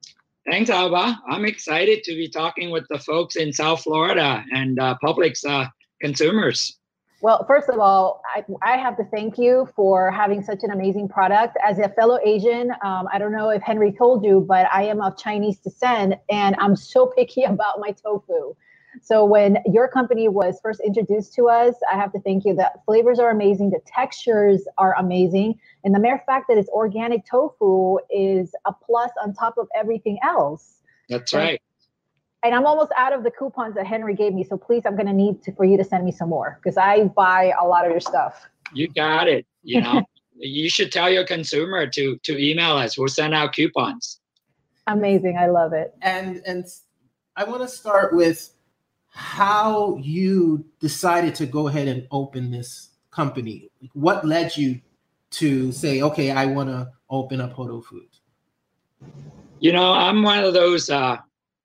Thanks, 0.51 0.71
Alba. 0.71 1.21
I'm 1.29 1.45
excited 1.45 2.05
to 2.05 2.15
be 2.15 2.27
talking 2.27 2.71
with 2.71 2.87
the 2.89 2.99
folks 2.99 3.37
in 3.37 3.53
South 3.53 3.83
Florida 3.83 4.43
and 4.55 4.81
uh, 4.81 4.97
Publix 5.05 5.45
uh, 5.45 5.69
consumers. 6.01 6.79
Well, 7.21 7.45
first 7.47 7.69
of 7.69 7.79
all, 7.79 8.23
I, 8.35 8.45
I, 8.63 8.79
have 8.79 8.97
to 8.97 9.05
thank 9.13 9.37
you 9.37 9.69
for 9.77 10.11
having 10.11 10.43
such 10.43 10.61
an 10.63 10.71
amazing 10.71 11.09
product. 11.09 11.59
As 11.67 11.79
a 11.79 11.91
fellow 11.91 12.19
Asian, 12.25 12.71
um, 12.83 13.07
I 13.13 13.19
don't 13.19 13.33
know 13.33 13.51
if 13.51 13.61
Henry 13.61 13.93
told 13.93 14.25
you, 14.25 14.47
but 14.49 14.67
I 14.73 14.85
am 14.85 15.03
of 15.03 15.19
Chinese 15.19 15.59
descent 15.59 16.15
and 16.31 16.57
I'm 16.59 16.77
so 16.77 17.07
picky 17.17 17.43
about 17.43 17.81
my 17.81 17.91
tofu. 17.91 18.55
So 19.02 19.25
when 19.25 19.59
your 19.67 19.88
company 19.88 20.28
was 20.28 20.59
first 20.62 20.81
introduced 20.81 21.35
to 21.35 21.49
us, 21.49 21.75
I 21.93 21.97
have 21.97 22.12
to 22.12 22.21
thank 22.21 22.45
you. 22.45 22.55
The 22.55 22.71
flavors 22.85 23.19
are 23.19 23.31
amazing, 23.31 23.71
the 23.71 23.81
textures 23.87 24.67
are 24.78 24.95
amazing, 24.99 25.59
and 25.85 25.95
the 25.95 25.99
mere 25.99 26.23
fact 26.26 26.47
that 26.49 26.59
it's 26.59 26.69
organic 26.71 27.25
tofu 27.26 27.99
is 28.11 28.55
a 28.67 28.73
plus 28.73 29.11
on 29.23 29.35
top 29.35 29.59
of 29.59 29.69
everything 29.75 30.19
else. 30.23 30.83
That's 31.09 31.33
right 31.33 31.61
and 32.43 32.55
I'm 32.55 32.67
almost 32.67 32.93
out 32.97 33.12
of 33.12 33.25
the 33.25 33.31
coupons 33.31 33.75
that 33.75 33.87
Henry 33.87 34.14
gave 34.14 34.33
me. 34.33 34.45
So 34.45 34.57
please, 34.57 34.83
I'm 34.87 34.95
going 34.95 35.07
to 35.07 35.12
need 35.12 35.38
for 35.57 35.64
you 35.64 35.76
to 35.76 35.85
send 35.85 36.05
me 36.05 36.12
some 36.12 36.28
more 36.28 36.59
because 36.62 36.76
I 36.76 37.05
buy 37.05 37.52
a 37.61 37.67
lot 37.67 37.85
of 37.85 37.90
your 37.90 38.00
stuff. 38.00 38.49
You 38.73 38.88
got 38.88 39.28
it. 39.28 39.47
You 39.62 39.81
know, 39.81 40.05
you 40.37 40.71
should 40.71 40.93
tell 40.93 41.11
your 41.11 41.25
consumer 41.25 41.87
to 41.88 42.17
to 42.17 42.38
email 42.38 42.76
us. 42.76 42.97
We'll 42.97 43.09
send 43.09 43.35
out 43.35 43.55
coupons. 43.55 44.21
Amazing. 44.87 45.37
I 45.37 45.47
love 45.47 45.73
it. 45.73 45.95
And 46.02 46.43
and 46.47 46.64
I 47.37 47.45
want 47.45 47.62
to 47.62 47.69
start 47.69 48.14
with 48.14 48.50
how 49.19 49.97
you 49.97 50.65
decided 50.79 51.35
to 51.35 51.45
go 51.45 51.67
ahead 51.67 51.89
and 51.89 52.07
open 52.13 52.53
this 52.53 52.91
company. 53.11 53.69
What 53.95 54.25
led 54.25 54.57
you 54.57 54.81
to 55.33 55.73
say, 55.73 56.03
okay, 56.03 56.31
I 56.31 56.47
want 56.47 56.69
to 56.69 56.93
open 57.11 57.41
up 57.41 57.53
Hodo 57.53 57.81
Food? 57.81 58.07
You 59.59 59.73
know, 59.73 59.93
I'm 59.93 60.23
one 60.23 60.45
of 60.45 60.55
those 60.55 60.89
uh, 60.89 61.17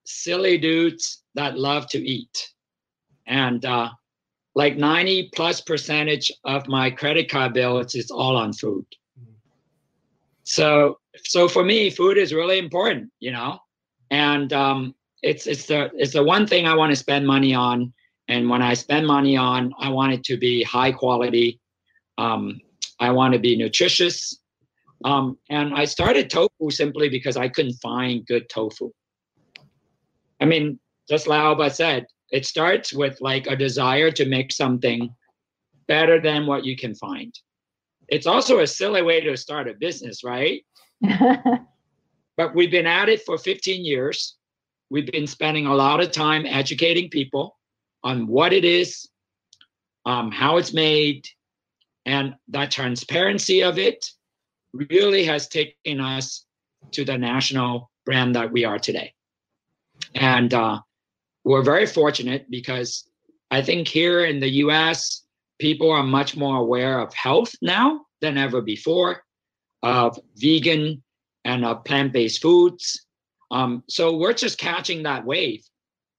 silly 0.04 0.58
dudes 0.58 1.22
that 1.36 1.56
love 1.56 1.88
to 1.90 2.00
eat. 2.00 2.54
And 3.28 3.64
uh, 3.64 3.92
like 4.56 4.76
90 4.76 5.30
plus 5.36 5.62
percentage 5.62 6.32
of 6.46 6.68
my 6.68 6.90
credit 6.90 7.30
card 7.30 7.54
bills 7.54 7.94
is 7.94 8.10
all 8.10 8.36
on 8.36 8.52
food. 8.54 8.86
So 10.44 10.98
so 11.24 11.48
for 11.48 11.64
me, 11.64 11.92
food 11.92 12.18
is 12.18 12.34
really 12.34 12.58
important, 12.58 13.12
you 13.20 13.32
know, 13.32 13.60
and 14.10 14.52
um, 14.54 14.96
it's 15.24 15.48
it's 15.48 15.66
the 15.66 15.90
it's 15.96 16.14
the 16.14 16.24
one 16.24 16.46
thing 16.46 16.68
I 16.68 16.76
want 16.76 16.92
to 16.92 16.96
spend 16.96 17.26
money 17.26 17.56
on. 17.56 17.94
And 18.28 18.50
when 18.50 18.62
I 18.62 18.74
spend 18.74 19.08
money 19.08 19.36
on, 19.36 19.74
I 19.80 19.90
want 19.90 20.14
it 20.14 20.24
to 20.26 20.38
be 20.38 20.64
high 20.64 20.92
quality. 20.92 21.60
Um, 22.18 22.60
I 23.00 23.10
want 23.12 23.34
to 23.34 23.40
be 23.40 23.58
nutritious. 23.58 24.40
Um, 25.04 25.38
and 25.50 25.74
I 25.74 25.86
started 25.86 26.30
tofu 26.30 26.70
simply 26.70 27.10
because 27.10 27.36
I 27.36 27.50
couldn't 27.50 27.82
find 27.82 28.26
good 28.26 28.48
tofu. 28.50 28.92
I 30.40 30.46
mean, 30.46 30.80
just 31.10 31.28
like 31.28 31.42
Alba 31.42 31.70
said, 31.70 32.06
it 32.32 32.46
starts 32.46 32.94
with 32.94 33.20
like 33.20 33.48
a 33.48 33.58
desire 33.58 34.12
to 34.12 34.26
make 34.26 34.52
something 34.52 35.14
better 35.88 36.22
than 36.22 36.46
what 36.46 36.64
you 36.64 36.78
can 36.78 36.96
find. 36.96 37.34
It's 38.08 38.28
also 38.28 38.60
a 38.60 38.68
silly 38.68 39.02
way 39.02 39.20
to 39.22 39.36
start 39.36 39.68
a 39.68 39.74
business, 39.74 40.24
right? 40.24 40.64
but 42.38 42.56
we've 42.56 42.72
been 42.72 42.88
at 42.88 43.10
it 43.10 43.22
for 43.26 43.38
15 43.38 43.84
years. 43.84 44.38
We've 44.94 45.12
been 45.12 45.26
spending 45.26 45.66
a 45.66 45.74
lot 45.74 46.00
of 46.00 46.12
time 46.12 46.46
educating 46.46 47.10
people 47.10 47.58
on 48.04 48.28
what 48.28 48.54
it 48.54 48.64
is, 48.64 49.10
um, 50.06 50.32
how 50.32 50.58
it's 50.58 50.72
made, 50.72 51.28
and 52.06 52.36
that 52.50 52.70
transparency 52.70 53.64
of 53.64 53.80
it 53.80 54.06
really 54.72 55.24
has 55.24 55.48
taken 55.48 56.00
us 56.00 56.46
to 56.92 57.04
the 57.04 57.18
national 57.18 57.90
brand 58.06 58.36
that 58.36 58.52
we 58.52 58.66
are 58.66 58.78
today. 58.78 59.12
And 60.14 60.54
uh, 60.54 60.82
we're 61.44 61.64
very 61.64 61.88
fortunate 61.88 62.46
because 62.52 63.10
I 63.50 63.64
think 63.64 63.88
here 63.88 64.24
in 64.26 64.40
the 64.40 64.50
US, 64.66 65.24
people 65.58 65.90
are 65.90 66.04
much 66.04 66.38
more 66.38 66.58
aware 66.58 67.00
of 67.00 67.12
health 67.16 67.52
now 67.64 68.02
than 68.22 68.38
ever 68.38 68.62
before, 68.62 69.24
of 69.82 70.20
vegan 70.36 71.02
and 71.46 71.66
of 71.66 71.84
plant 71.84 72.14
based 72.14 72.44
foods. 72.44 73.08
Um, 73.54 73.84
so 73.88 74.18
we're 74.18 74.34
just 74.34 74.58
catching 74.58 75.04
that 75.04 75.26
wave, 75.26 75.64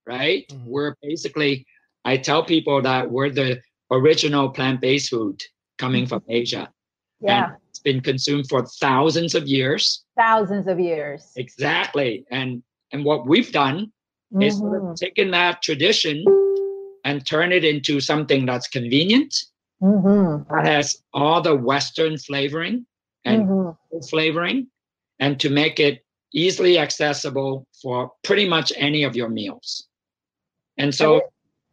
right? 0.07 0.47
Mm-hmm. 0.49 0.67
We're 0.67 0.95
basically, 1.03 1.67
I 2.05 2.17
tell 2.17 2.45
people 2.45 2.81
that 2.83 3.11
we're 3.11 3.31
the 3.31 3.61
original 3.91 4.51
plant 4.51 4.81
based 4.81 5.11
food 5.11 5.43
coming 5.79 6.07
from 6.07 6.23
Asia. 6.29 6.71
Yeah. 7.21 7.47
And 7.47 7.57
it's 7.71 7.81
been 7.81 8.01
consumed 8.01 8.49
for 8.49 8.65
thousands 8.81 9.35
of 9.35 9.49
years. 9.49 10.05
Thousands 10.17 10.69
of 10.69 10.79
years. 10.79 11.33
Exactly. 11.37 12.25
And 12.31 12.63
and 12.93 13.05
what 13.05 13.27
we've 13.27 13.51
done 13.51 13.87
mm-hmm. 14.33 14.43
is 14.43 14.61
mm-hmm. 14.61 14.95
taken 14.95 15.33
that 15.33 15.61
tradition 15.61 16.25
and 17.05 17.27
turn 17.27 17.51
it 17.51 17.65
into 17.65 18.01
something 18.01 18.47
that's 18.47 18.69
convenient, 18.69 19.35
mm-hmm. 19.83 20.55
that 20.55 20.67
has 20.67 20.97
all 21.13 21.41
the 21.43 21.57
Western 21.57 22.17
flavoring 22.17 22.87
and 23.25 23.49
mm-hmm. 23.49 23.99
flavoring, 24.09 24.69
and 25.19 25.41
to 25.41 25.51
make 25.51 25.81
it 25.81 26.04
easily 26.35 26.79
accessible 26.79 27.67
for 27.81 28.11
pretty 28.23 28.47
much 28.47 28.73
any 28.77 29.05
of 29.05 29.17
your 29.17 29.29
meals. 29.29 29.87
And 30.77 30.95
so, 30.95 31.23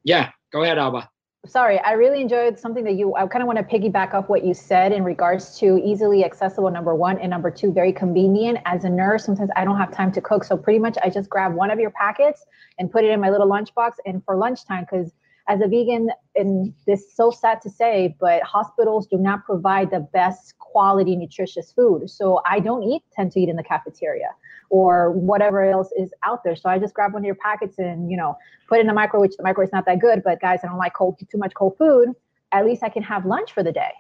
yeah, 0.03 0.29
go 0.53 0.63
ahead, 0.63 0.77
Alba 0.77 1.09
sorry, 1.47 1.79
I 1.79 1.93
really 1.93 2.21
enjoyed 2.21 2.59
something 2.59 2.83
that 2.83 2.93
you, 2.93 3.15
I 3.15 3.25
kind 3.27 3.41
of 3.41 3.47
want 3.47 3.57
to 3.57 3.63
piggyback 3.63 4.13
off 4.13 4.29
what 4.29 4.45
you 4.45 4.53
said 4.53 4.91
in 4.91 5.03
regards 5.03 5.57
to 5.59 5.81
easily 5.83 6.23
accessible, 6.23 6.69
number 6.69 6.93
one, 6.93 7.17
and 7.17 7.31
number 7.31 7.49
two, 7.49 7.71
very 7.71 7.91
convenient. 7.91 8.59
As 8.65 8.83
a 8.83 8.89
nurse, 8.89 9.25
sometimes 9.25 9.49
I 9.55 9.65
don't 9.65 9.77
have 9.77 9.91
time 9.91 10.11
to 10.13 10.21
cook. 10.21 10.43
So 10.43 10.55
pretty 10.55 10.79
much 10.79 10.97
I 11.03 11.09
just 11.09 11.29
grab 11.29 11.53
one 11.55 11.71
of 11.71 11.79
your 11.79 11.91
packets 11.91 12.45
and 12.77 12.91
put 12.91 13.03
it 13.03 13.09
in 13.09 13.19
my 13.19 13.29
little 13.29 13.47
lunchbox 13.47 13.93
and 14.05 14.23
for 14.23 14.35
lunchtime, 14.35 14.85
because 14.89 15.11
as 15.47 15.61
a 15.61 15.67
vegan, 15.67 16.11
and 16.35 16.73
this 16.85 17.01
is 17.01 17.15
so 17.15 17.31
sad 17.31 17.59
to 17.61 17.69
say, 17.69 18.15
but 18.19 18.43
hospitals 18.43 19.07
do 19.07 19.17
not 19.17 19.43
provide 19.43 19.89
the 19.89 19.99
best 19.99 20.57
quality 20.59 21.15
nutritious 21.15 21.71
food. 21.71 22.07
So 22.09 22.41
I 22.45 22.59
don't 22.59 22.83
eat, 22.83 23.01
tend 23.13 23.31
to 23.31 23.39
eat 23.39 23.49
in 23.49 23.55
the 23.55 23.63
cafeteria 23.63 24.29
or 24.71 25.11
whatever 25.11 25.69
else 25.69 25.89
is 25.97 26.11
out 26.25 26.43
there. 26.45 26.55
So 26.55 26.69
I 26.69 26.79
just 26.79 26.93
grab 26.93 27.13
one 27.13 27.21
of 27.21 27.25
your 27.25 27.35
packets 27.35 27.77
and, 27.77 28.09
you 28.09 28.15
know, 28.15 28.37
put 28.69 28.77
it 28.77 28.81
in 28.81 28.87
the 28.87 28.93
microwave, 28.93 29.29
which 29.29 29.37
the 29.37 29.43
microwave's 29.43 29.73
not 29.73 29.85
that 29.85 29.99
good, 29.99 30.23
but 30.23 30.39
guys, 30.39 30.61
I 30.63 30.67
don't 30.67 30.77
like 30.77 30.93
cold, 30.93 31.19
too 31.19 31.37
much 31.37 31.53
cold 31.53 31.75
food. 31.77 32.13
At 32.53 32.65
least 32.65 32.81
I 32.81 32.87
can 32.87 33.03
have 33.03 33.25
lunch 33.25 33.51
for 33.51 33.63
the 33.63 33.71
day. 33.73 33.91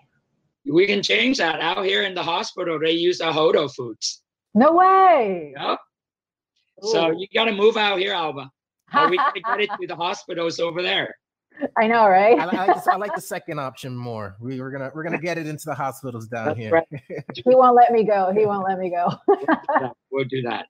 We 0.65 0.87
can 0.87 1.03
change 1.03 1.37
that. 1.39 1.59
Out 1.59 1.83
here 1.85 2.03
in 2.03 2.13
the 2.13 2.23
hospital, 2.23 2.79
they 2.79 2.91
use 2.91 3.17
the 3.17 3.33
Hodo 3.33 3.67
foods. 3.67 4.21
No 4.53 4.71
way. 4.71 5.53
Yep. 5.57 5.79
So 6.83 7.11
you 7.11 7.27
got 7.33 7.45
to 7.45 7.51
move 7.51 7.75
out 7.75 7.99
here, 7.99 8.13
Alba. 8.13 8.49
Or 8.93 9.09
we 9.09 9.17
can 9.17 9.31
get 9.45 9.61
it 9.61 9.69
to 9.79 9.87
the 9.87 9.95
hospitals 9.95 10.59
over 10.59 10.81
there. 10.81 11.15
I 11.77 11.87
know, 11.87 12.07
right? 12.07 12.39
I, 12.39 12.43
I, 12.43 12.65
like 12.65 12.83
the, 12.83 12.91
I, 12.91 12.95
like 12.95 13.15
the, 13.15 13.21
second 13.21 13.59
option 13.59 13.95
more. 13.95 14.35
We, 14.39 14.59
are 14.59 14.71
gonna 14.71 14.91
we're 14.93 15.03
gonna 15.03 15.19
get 15.19 15.37
it 15.37 15.47
into 15.47 15.65
the 15.65 15.75
hospitals 15.75 16.27
down 16.27 16.47
That's 16.47 16.59
here. 16.59 16.71
Right. 16.71 16.87
he 17.35 17.43
won't 17.45 17.75
let 17.75 17.91
me 17.91 18.03
go. 18.03 18.33
He 18.35 18.45
won't 18.45 18.67
let 18.67 18.79
me 18.79 18.89
go. 18.89 19.09
we'll 20.11 20.25
do 20.25 20.41
that. 20.43 20.65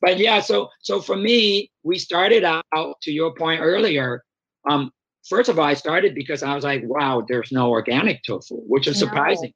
But 0.00 0.18
yeah, 0.18 0.40
so 0.40 0.68
so 0.80 1.00
for 1.00 1.16
me, 1.16 1.70
we 1.82 1.98
started 1.98 2.44
out 2.44 2.64
to 3.02 3.12
your 3.12 3.34
point 3.34 3.60
earlier. 3.62 4.22
Um, 4.68 4.90
first 5.28 5.48
of 5.48 5.58
all, 5.58 5.64
I 5.64 5.74
started 5.74 6.14
because 6.14 6.42
I 6.42 6.54
was 6.54 6.64
like, 6.64 6.82
wow, 6.84 7.24
there's 7.26 7.52
no 7.52 7.70
organic 7.70 8.22
tofu, 8.24 8.56
which 8.66 8.86
is 8.86 9.00
no. 9.00 9.06
surprising, 9.06 9.52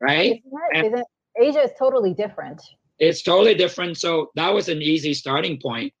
right? 0.00 0.42
Isn't 0.74 0.86
Isn't, 0.94 1.06
Asia 1.40 1.62
is 1.62 1.70
totally 1.78 2.14
different. 2.14 2.62
It's 2.98 3.22
totally 3.22 3.54
different. 3.54 3.98
So 3.98 4.30
that 4.36 4.52
was 4.54 4.68
an 4.68 4.80
easy 4.80 5.14
starting 5.14 5.60
point 5.60 5.92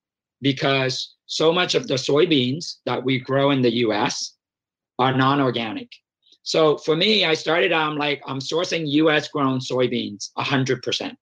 because 0.44 1.14
so 1.26 1.52
much 1.52 1.74
of 1.74 1.88
the 1.88 1.94
soybeans 1.94 2.76
that 2.84 3.02
we 3.02 3.18
grow 3.18 3.50
in 3.50 3.62
the 3.62 3.76
US 3.86 4.36
are 4.98 5.16
non 5.16 5.40
organic. 5.40 5.88
So 6.42 6.76
for 6.76 6.94
me, 6.94 7.24
I 7.24 7.32
started 7.32 7.72
I'm 7.72 7.96
like, 7.96 8.22
I'm 8.26 8.38
sourcing 8.38 8.84
US 9.02 9.26
grown 9.28 9.58
soybeans 9.58 10.28
100%. 10.38 11.16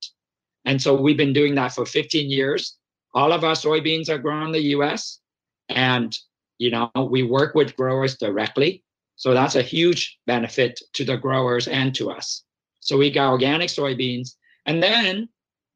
And 0.64 0.82
so 0.82 1.00
we've 1.00 1.16
been 1.16 1.32
doing 1.32 1.54
that 1.54 1.72
for 1.72 1.86
15 1.86 2.28
years. 2.28 2.76
All 3.14 3.32
of 3.32 3.44
our 3.44 3.54
soybeans 3.54 4.08
are 4.08 4.18
grown 4.18 4.46
in 4.46 4.52
the 4.52 4.66
US. 4.76 5.20
And, 5.68 6.12
you 6.58 6.70
know, 6.70 6.90
we 7.10 7.22
work 7.22 7.54
with 7.54 7.76
growers 7.76 8.16
directly. 8.16 8.82
So 9.14 9.32
that's 9.32 9.54
a 9.54 9.62
huge 9.62 10.18
benefit 10.26 10.80
to 10.94 11.04
the 11.04 11.16
growers 11.16 11.68
and 11.68 11.94
to 11.94 12.10
us. 12.10 12.42
So 12.80 12.98
we 12.98 13.12
got 13.12 13.30
organic 13.30 13.68
soybeans. 13.68 14.30
And 14.66 14.82
then 14.82 15.28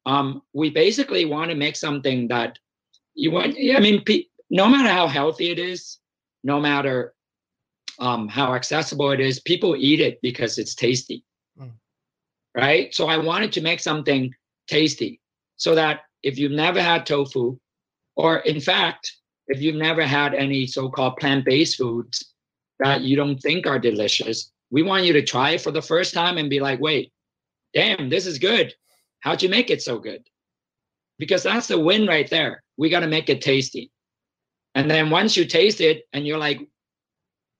um, 0.05 0.41
we 0.53 0.69
basically 0.69 1.23
want 1.23 1.49
to 1.51 1.55
make 1.55 1.77
something 1.77 2.27
that 2.27 2.57
you 3.17 3.31
want 3.31 3.55
i 3.75 3.79
mean 3.79 4.03
no 4.49 4.69
matter 4.69 4.89
how 4.89 5.07
healthy 5.07 5.49
it 5.49 5.59
is 5.59 5.97
no 6.43 6.59
matter 6.59 7.13
um, 7.99 8.27
how 8.27 8.53
accessible 8.53 9.11
it 9.11 9.19
is 9.19 9.39
people 9.39 9.75
eat 9.75 9.99
it 9.99 10.21
because 10.21 10.59
it's 10.59 10.75
tasty. 10.75 11.25
Mm. 11.59 11.71
right? 12.55 12.93
So 12.93 13.07
i 13.07 13.17
wanted 13.17 13.51
to 13.53 13.61
make 13.61 13.79
something 13.79 14.33
tasty 14.67 15.19
so 15.57 15.73
that 15.75 16.01
if 16.23 16.37
you've 16.37 16.51
never 16.51 16.81
had 16.81 17.05
tofu 17.05 17.57
or 18.15 18.39
in 18.39 18.61
fact 18.61 19.11
if 19.47 19.61
you've 19.61 19.75
never 19.75 20.03
had 20.03 20.33
any 20.35 20.67
so-called 20.67 21.17
plant-based 21.17 21.77
foods 21.77 22.33
that 22.79 23.01
you 23.01 23.15
don't 23.15 23.39
think 23.39 23.65
are 23.65 23.79
delicious 23.79 24.51
we 24.69 24.83
want 24.83 25.05
you 25.05 25.13
to 25.13 25.23
try 25.23 25.51
it 25.51 25.61
for 25.61 25.71
the 25.71 25.81
first 25.81 26.13
time 26.13 26.37
and 26.37 26.49
be 26.49 26.59
like 26.59 26.79
wait 26.79 27.11
damn 27.73 28.09
this 28.09 28.27
is 28.27 28.37
good. 28.37 28.73
How'd 29.21 29.41
you 29.41 29.49
make 29.49 29.71
it 29.71 29.81
so 29.81 29.97
good 29.97 30.23
because 31.19 31.43
that's 31.43 31.67
the 31.67 31.79
win 31.79 32.07
right 32.07 32.29
there. 32.29 32.63
We 32.77 32.89
got 32.89 33.01
to 33.01 33.07
make 33.07 33.29
it 33.29 33.41
tasty. 33.41 33.91
And 34.75 34.89
then 34.89 35.09
once 35.09 35.35
you 35.35 35.45
taste 35.45 35.81
it 35.81 36.03
and 36.13 36.27
you're 36.27 36.37
like, 36.37 36.59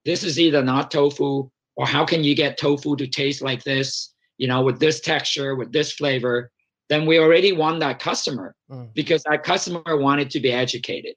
this 0.06 0.24
is 0.24 0.40
either 0.40 0.64
not 0.64 0.92
tofu 0.92 1.50
or 1.76 1.86
how 1.88 2.06
can 2.06 2.24
you 2.24 2.36
get 2.36 2.58
tofu 2.58 2.96
to 2.96 3.08
taste 3.08 3.42
like 3.42 3.64
this, 3.64 4.14
you 4.38 4.48
know, 4.48 4.62
with 4.62 4.80
this 4.80 5.00
texture, 5.00 5.56
with 5.56 5.72
this 5.72 5.92
flavor, 5.92 6.52
then 6.90 7.06
we 7.06 7.20
already 7.20 7.52
won 7.52 7.80
that 7.80 8.00
customer 8.00 8.56
mm. 8.70 8.94
because 8.94 9.24
that 9.24 9.44
customer 9.44 9.98
wanted 9.98 10.30
to 10.32 10.40
be 10.40 10.52
educated. 10.52 11.16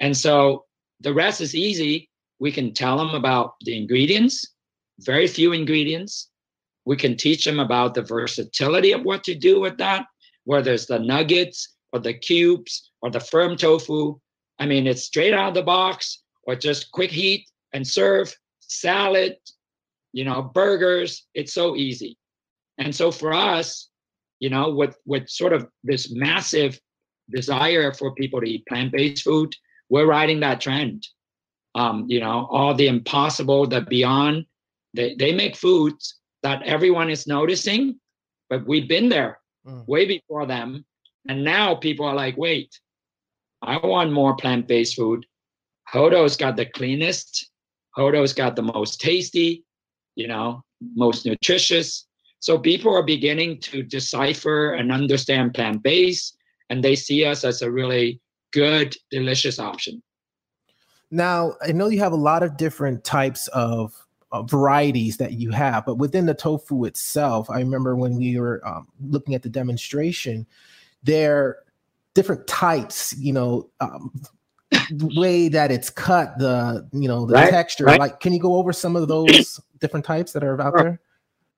And 0.00 0.16
so 0.16 0.64
the 1.00 1.14
rest 1.14 1.40
is 1.40 1.54
easy. 1.54 2.08
We 2.40 2.50
can 2.50 2.74
tell 2.74 2.96
them 2.96 3.10
about 3.10 3.54
the 3.60 3.76
ingredients, 3.76 4.54
very 5.00 5.26
few 5.26 5.52
ingredients. 5.52 6.30
We 6.84 6.96
can 6.96 7.16
teach 7.16 7.44
them 7.44 7.60
about 7.60 7.94
the 7.94 8.02
versatility 8.02 8.92
of 8.92 9.02
what 9.02 9.22
to 9.24 9.34
do 9.34 9.60
with 9.60 9.78
that 9.78 10.06
whether 10.44 10.72
it's 10.72 10.86
the 10.86 10.98
nuggets 10.98 11.76
or 11.92 12.00
the 12.00 12.14
cubes 12.14 12.90
or 13.00 13.10
the 13.10 13.20
firm 13.20 13.56
tofu. 13.56 14.18
I 14.58 14.66
mean, 14.66 14.86
it's 14.86 15.04
straight 15.04 15.34
out 15.34 15.48
of 15.48 15.54
the 15.54 15.62
box 15.62 16.22
or 16.44 16.56
just 16.56 16.90
quick 16.92 17.10
heat 17.10 17.48
and 17.72 17.86
serve, 17.86 18.34
salad, 18.60 19.36
you 20.12 20.24
know, 20.24 20.42
burgers. 20.42 21.26
It's 21.34 21.54
so 21.54 21.76
easy. 21.76 22.16
And 22.78 22.94
so 22.94 23.10
for 23.10 23.32
us, 23.32 23.88
you 24.40 24.50
know, 24.50 24.70
with 24.70 24.96
with 25.06 25.28
sort 25.28 25.52
of 25.52 25.68
this 25.84 26.10
massive 26.10 26.80
desire 27.30 27.92
for 27.92 28.14
people 28.14 28.40
to 28.40 28.48
eat 28.48 28.66
plant-based 28.66 29.22
food, 29.22 29.54
we're 29.88 30.06
riding 30.06 30.40
that 30.40 30.60
trend. 30.60 31.06
Um, 31.74 32.06
you 32.08 32.20
know, 32.20 32.48
all 32.50 32.74
the 32.74 32.88
impossible, 32.88 33.66
the 33.66 33.80
beyond, 33.82 34.44
they, 34.94 35.14
they 35.14 35.32
make 35.32 35.56
foods 35.56 36.16
that 36.42 36.62
everyone 36.64 37.08
is 37.08 37.26
noticing, 37.26 37.98
but 38.50 38.66
we've 38.66 38.88
been 38.88 39.08
there 39.08 39.38
mm. 39.66 39.86
way 39.86 40.06
before 40.06 40.46
them. 40.46 40.84
And 41.28 41.44
now 41.44 41.74
people 41.74 42.06
are 42.06 42.14
like, 42.14 42.36
wait, 42.36 42.78
I 43.62 43.78
want 43.78 44.12
more 44.12 44.34
plant 44.36 44.66
based 44.66 44.96
food. 44.96 45.24
Hodo's 45.92 46.36
got 46.36 46.56
the 46.56 46.66
cleanest, 46.66 47.50
Hodo's 47.96 48.32
got 48.32 48.56
the 48.56 48.62
most 48.62 49.00
tasty, 49.00 49.64
you 50.16 50.26
know, 50.26 50.62
most 50.94 51.26
nutritious. 51.26 52.06
So 52.40 52.58
people 52.58 52.94
are 52.94 53.04
beginning 53.04 53.60
to 53.60 53.82
decipher 53.82 54.72
and 54.72 54.90
understand 54.90 55.54
plant 55.54 55.82
based, 55.82 56.36
and 56.70 56.82
they 56.82 56.96
see 56.96 57.24
us 57.24 57.44
as 57.44 57.62
a 57.62 57.70
really 57.70 58.20
good, 58.52 58.96
delicious 59.10 59.58
option. 59.58 60.02
Now, 61.10 61.54
I 61.62 61.72
know 61.72 61.88
you 61.88 62.00
have 62.00 62.12
a 62.12 62.16
lot 62.16 62.42
of 62.42 62.56
different 62.56 63.04
types 63.04 63.46
of 63.48 63.94
uh, 64.32 64.42
varieties 64.42 65.16
that 65.18 65.32
you 65.32 65.50
have. 65.50 65.84
But 65.84 65.96
within 65.96 66.26
the 66.26 66.34
tofu 66.34 66.84
itself, 66.84 67.50
I 67.50 67.58
remember 67.58 67.94
when 67.94 68.16
we 68.16 68.38
were 68.38 68.66
um, 68.66 68.88
looking 69.00 69.34
at 69.34 69.42
the 69.42 69.48
demonstration, 69.48 70.46
there 71.02 71.36
are 71.38 71.58
different 72.14 72.46
types, 72.46 73.14
you 73.18 73.32
know, 73.32 73.70
um, 73.80 74.10
way 75.00 75.48
that 75.48 75.70
it's 75.70 75.90
cut, 75.90 76.38
the 76.38 76.88
you 76.92 77.08
know 77.08 77.26
the 77.26 77.34
right, 77.34 77.50
texture. 77.50 77.84
Right. 77.84 78.00
Like, 78.00 78.20
can 78.20 78.32
you 78.32 78.40
go 78.40 78.56
over 78.56 78.72
some 78.72 78.96
of 78.96 79.08
those 79.08 79.60
different 79.80 80.06
types 80.06 80.32
that 80.32 80.42
are 80.42 80.60
out 80.60 80.72
sure. 80.72 80.82
there? 80.82 81.00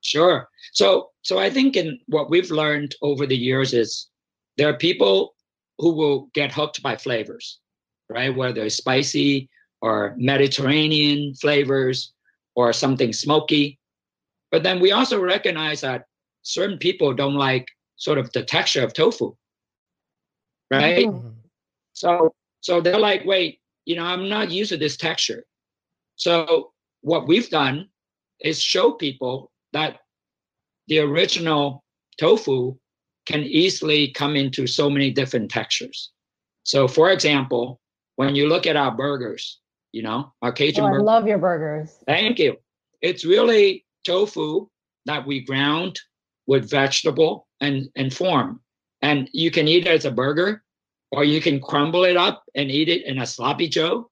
Sure. 0.00 0.48
So, 0.72 1.10
so 1.22 1.38
I 1.38 1.48
think 1.48 1.76
in 1.76 1.98
what 2.06 2.28
we've 2.28 2.50
learned 2.50 2.94
over 3.00 3.26
the 3.26 3.36
years 3.36 3.72
is 3.72 4.08
there 4.58 4.68
are 4.68 4.76
people 4.76 5.34
who 5.78 5.94
will 5.94 6.28
get 6.34 6.52
hooked 6.52 6.82
by 6.82 6.96
flavors, 6.96 7.60
right? 8.10 8.34
Whether 8.34 8.64
it's 8.64 8.76
spicy 8.76 9.48
or 9.80 10.14
Mediterranean 10.18 11.34
flavors 11.34 12.13
or 12.56 12.72
something 12.72 13.12
smoky. 13.12 13.78
But 14.50 14.62
then 14.62 14.80
we 14.80 14.92
also 14.92 15.20
recognize 15.20 15.80
that 15.80 16.04
certain 16.42 16.78
people 16.78 17.12
don't 17.14 17.34
like 17.34 17.66
sort 17.96 18.18
of 18.18 18.30
the 18.32 18.44
texture 18.44 18.84
of 18.84 18.92
tofu, 18.92 19.34
right? 20.70 21.06
Mm-hmm. 21.06 21.28
So 21.92 22.34
so 22.60 22.80
they're 22.80 22.98
like, 22.98 23.24
wait, 23.24 23.60
you 23.84 23.96
know, 23.96 24.04
I'm 24.04 24.28
not 24.28 24.50
used 24.50 24.70
to 24.70 24.76
this 24.76 24.96
texture. 24.96 25.44
So 26.16 26.72
what 27.02 27.28
we've 27.28 27.50
done 27.50 27.88
is 28.40 28.60
show 28.60 28.92
people 28.92 29.50
that 29.72 30.00
the 30.88 31.00
original 31.00 31.84
tofu 32.18 32.76
can 33.26 33.42
easily 33.42 34.12
come 34.12 34.36
into 34.36 34.66
so 34.66 34.88
many 34.90 35.10
different 35.10 35.50
textures. 35.50 36.10
So, 36.62 36.88
for 36.88 37.10
example, 37.10 37.80
when 38.16 38.34
you 38.34 38.48
look 38.48 38.66
at 38.66 38.76
our 38.76 38.94
burgers, 38.94 39.60
you 39.94 40.02
know, 40.02 40.32
our 40.42 40.50
Cajun 40.50 40.82
oh, 40.82 40.88
I 40.88 40.96
love 40.96 41.28
your 41.28 41.38
burgers. 41.38 42.00
Thank 42.04 42.40
you. 42.40 42.56
It's 43.00 43.24
really 43.24 43.86
tofu 44.04 44.66
that 45.06 45.24
we 45.24 45.44
ground 45.44 46.00
with 46.48 46.68
vegetable 46.68 47.46
and, 47.60 47.88
and 47.94 48.12
form. 48.12 48.60
And 49.02 49.30
you 49.32 49.52
can 49.52 49.68
eat 49.68 49.86
it 49.86 49.90
as 49.90 50.04
a 50.04 50.10
burger, 50.10 50.64
or 51.12 51.22
you 51.22 51.40
can 51.40 51.60
crumble 51.60 52.02
it 52.02 52.16
up 52.16 52.42
and 52.56 52.72
eat 52.72 52.88
it 52.88 53.06
in 53.06 53.20
a 53.20 53.26
sloppy 53.26 53.68
joe. 53.68 54.10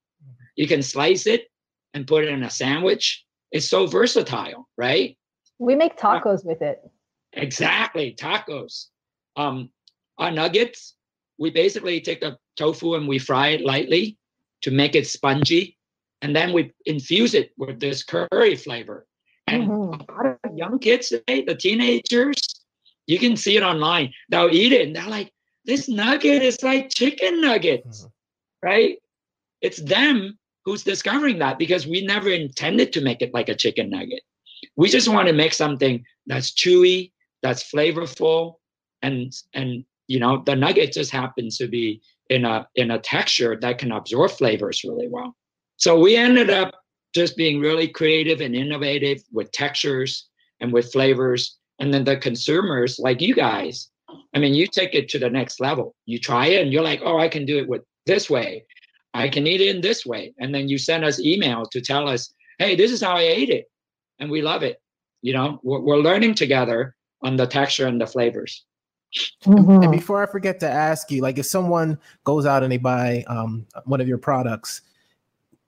You 0.55 0.69
can 0.69 0.83
slice 0.83 1.27
it 1.27 1.49
and 1.95 2.07
put 2.07 2.23
it 2.23 2.31
in 2.31 2.45
a 2.45 2.51
sandwich. 2.51 3.25
It's 3.51 3.69
so 3.69 3.89
versatile, 3.89 4.69
right? 4.79 5.19
We 5.59 5.75
make 5.75 5.99
tacos 5.99 6.39
uh, 6.39 6.51
with 6.51 6.63
it. 6.63 6.81
Exactly, 7.33 8.15
tacos. 8.17 8.87
Um, 9.35 9.71
our 10.17 10.31
nuggets, 10.31 10.95
we 11.39 11.51
basically 11.51 12.01
take 12.01 12.21
the 12.21 12.39
tofu 12.57 12.95
and 12.95 13.09
we 13.09 13.19
fry 13.19 13.49
it 13.49 13.63
lightly 13.63 14.17
to 14.63 14.71
make 14.71 14.95
it 14.95 15.07
spongy, 15.07 15.77
and 16.23 16.35
then 16.35 16.53
we 16.53 16.73
infuse 16.87 17.35
it 17.35 17.53
with 17.57 17.81
this 17.81 18.03
curry 18.03 18.57
flavor. 18.57 19.07
And 19.49 19.69
mm-hmm. 19.69 20.01
A 20.01 20.13
lot 20.13 20.39
of 20.45 20.57
young 20.57 20.79
kids 20.79 21.09
today, 21.09 21.45
the 21.45 21.55
teenagers, 21.55 22.41
you 23.07 23.19
can 23.19 23.37
see 23.37 23.57
it 23.57 23.63
online. 23.63 24.13
They'll 24.31 24.55
eat 24.55 24.73
it 24.73 24.87
and 24.87 24.97
they're 24.97 25.09
like, 25.09 25.33
"This 25.65 25.89
nugget 25.89 26.43
is 26.43 26.63
like 26.63 26.91
chicken 26.91 27.41
nuggets," 27.41 28.03
mm-hmm. 28.03 28.69
right? 28.69 28.99
It's 29.61 29.79
them 29.83 30.39
who's 30.65 30.85
discovering 30.85 31.39
that 31.39 31.59
because 31.59 31.87
we 31.87 32.07
never 32.07 32.31
intended 32.31 32.93
to 32.93 33.01
make 33.01 33.21
it 33.21 33.35
like 33.35 33.49
a 33.49 33.55
chicken 33.55 33.91
nugget. 33.91 34.23
We 34.77 34.89
just 34.89 35.09
want 35.09 35.29
to 35.29 35.35
make 35.35 35.53
something 35.53 36.05
that's 36.27 36.53
chewy, 36.53 37.13
that's 37.43 37.69
flavorful, 37.71 38.57
and 39.03 39.33
and 39.55 39.85
you 40.07 40.21
know 40.21 40.43
the 40.47 40.55
nugget 40.55 40.93
just 40.93 41.11
happens 41.11 41.59
to 41.59 41.67
be 41.67 42.01
in 42.29 42.45
a 42.45 42.67
in 42.75 42.91
a 42.91 42.99
texture 42.99 43.59
that 43.61 43.79
can 43.79 43.93
absorb 43.93 44.31
flavors 44.31 44.83
really 44.85 45.09
well. 45.09 45.37
So 45.77 45.99
we 45.99 46.17
ended 46.17 46.51
up 46.51 46.75
just 47.15 47.37
being 47.37 47.61
really 47.61 47.89
creative 47.89 48.41
and 48.41 48.55
innovative 48.55 49.23
with 49.33 49.53
textures 49.53 50.29
and 50.61 50.73
with 50.73 50.93
flavors. 50.93 51.59
And 51.79 51.93
then 51.93 52.05
the 52.05 52.17
consumers, 52.17 52.99
like 52.99 53.21
you 53.21 53.35
guys, 53.35 53.91
I 54.35 54.39
mean, 54.39 54.55
you 54.55 54.67
take 54.67 54.95
it 54.95 55.09
to 55.11 55.19
the 55.19 55.31
next 55.31 55.61
level. 55.61 55.95
You 56.07 56.19
try 56.19 56.47
it 56.47 56.63
and 56.63 56.73
you're 56.73 56.83
like, 56.83 57.01
oh, 57.05 57.19
I 57.19 57.29
can 57.29 57.45
do 57.45 57.59
it 57.59 57.69
with 57.69 57.83
this 58.07 58.31
way. 58.31 58.65
I 59.15 59.29
can 59.29 59.47
eat 59.47 59.61
it 59.61 59.75
in 59.75 59.81
this 59.81 60.07
way. 60.07 60.33
And 60.39 60.55
then 60.55 60.69
you 60.69 60.79
send 60.79 61.05
us 61.05 61.21
email 61.21 61.67
to 61.67 61.81
tell 61.81 62.09
us, 62.09 62.33
hey, 62.59 62.77
this 62.77 62.91
is 62.91 63.03
how 63.03 63.17
I 63.17 63.23
ate 63.23 63.51
it. 63.51 63.67
And 64.19 64.31
we 64.31 64.41
love 64.41 64.63
it. 64.63 64.79
You 65.21 65.35
know, 65.35 65.61
we're, 65.63 65.81
we're 65.81 65.99
learning 65.99 66.35
together 66.35 66.95
on 67.23 67.37
the 67.37 67.47
texture 67.47 67.87
and 67.87 68.01
the 68.01 68.07
flavors. 68.07 68.65
Mm-hmm. 69.45 69.83
And 69.83 69.93
before 69.93 70.23
I 70.23 70.27
forget 70.27 70.61
to 70.61 70.69
ask 70.69 71.11
you, 71.11 71.23
like 71.23 71.39
if 71.39 71.47
someone 71.47 71.99
goes 72.25 72.47
out 72.47 72.63
and 72.63 72.73
they 72.73 72.79
buy 72.79 73.25
um, 73.27 73.67
one 73.85 74.01
of 74.01 74.09
your 74.09 74.19
products, 74.19 74.83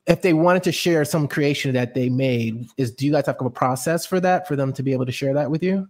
if 0.06 0.22
they 0.22 0.32
wanted 0.32 0.62
to 0.64 0.72
share 0.72 1.04
some 1.04 1.26
creation 1.26 1.72
that 1.74 1.94
they 1.94 2.08
made, 2.08 2.66
is 2.76 2.90
do 2.92 3.06
you 3.06 3.12
guys 3.12 3.26
have 3.26 3.40
a 3.40 3.50
process 3.50 4.04
for 4.04 4.20
that 4.20 4.46
for 4.46 4.56
them 4.56 4.72
to 4.72 4.82
be 4.82 4.92
able 4.92 5.06
to 5.06 5.12
share 5.12 5.34
that 5.34 5.50
with 5.50 5.62
you? 5.62 5.88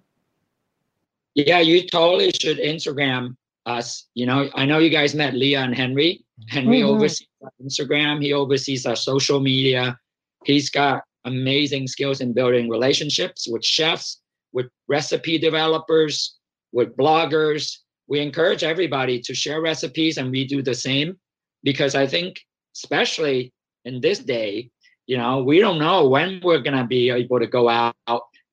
Yeah, 1.34 1.58
you 1.58 1.86
totally 1.86 2.30
should 2.30 2.58
Instagram 2.58 3.36
us. 3.66 4.06
You 4.14 4.26
know, 4.26 4.50
I 4.54 4.64
know 4.66 4.78
you 4.78 4.90
guys 4.90 5.14
met 5.14 5.34
Leah 5.34 5.62
and 5.62 5.74
Henry. 5.74 6.24
Henry 6.48 6.80
mm-hmm. 6.80 6.94
oversees 6.94 7.28
Instagram. 7.62 8.22
He 8.22 8.32
oversees 8.32 8.86
our 8.86 8.96
social 8.96 9.40
media. 9.40 9.98
He's 10.44 10.70
got 10.70 11.02
amazing 11.24 11.88
skills 11.88 12.20
in 12.20 12.32
building 12.32 12.68
relationships 12.68 13.48
with 13.48 13.64
chefs, 13.64 14.20
with 14.52 14.66
recipe 14.88 15.38
developers, 15.38 16.36
with 16.74 16.96
bloggers. 16.96 17.78
We 18.08 18.20
encourage 18.20 18.62
everybody 18.62 19.20
to 19.20 19.34
share 19.34 19.62
recipes 19.62 20.18
and 20.18 20.30
we 20.30 20.44
do 20.46 20.60
the 20.60 20.74
same 20.74 21.16
because 21.62 21.94
I 21.94 22.06
think, 22.06 22.40
especially 22.76 23.54
in 23.86 24.00
this 24.02 24.18
day, 24.18 24.70
you 25.06 25.16
know, 25.16 25.42
we 25.42 25.60
don't 25.60 25.78
know 25.78 26.06
when 26.08 26.40
we're 26.42 26.60
going 26.60 26.76
to 26.76 26.84
be 26.84 27.10
able 27.10 27.38
to 27.38 27.46
go 27.46 27.68
out 27.68 27.94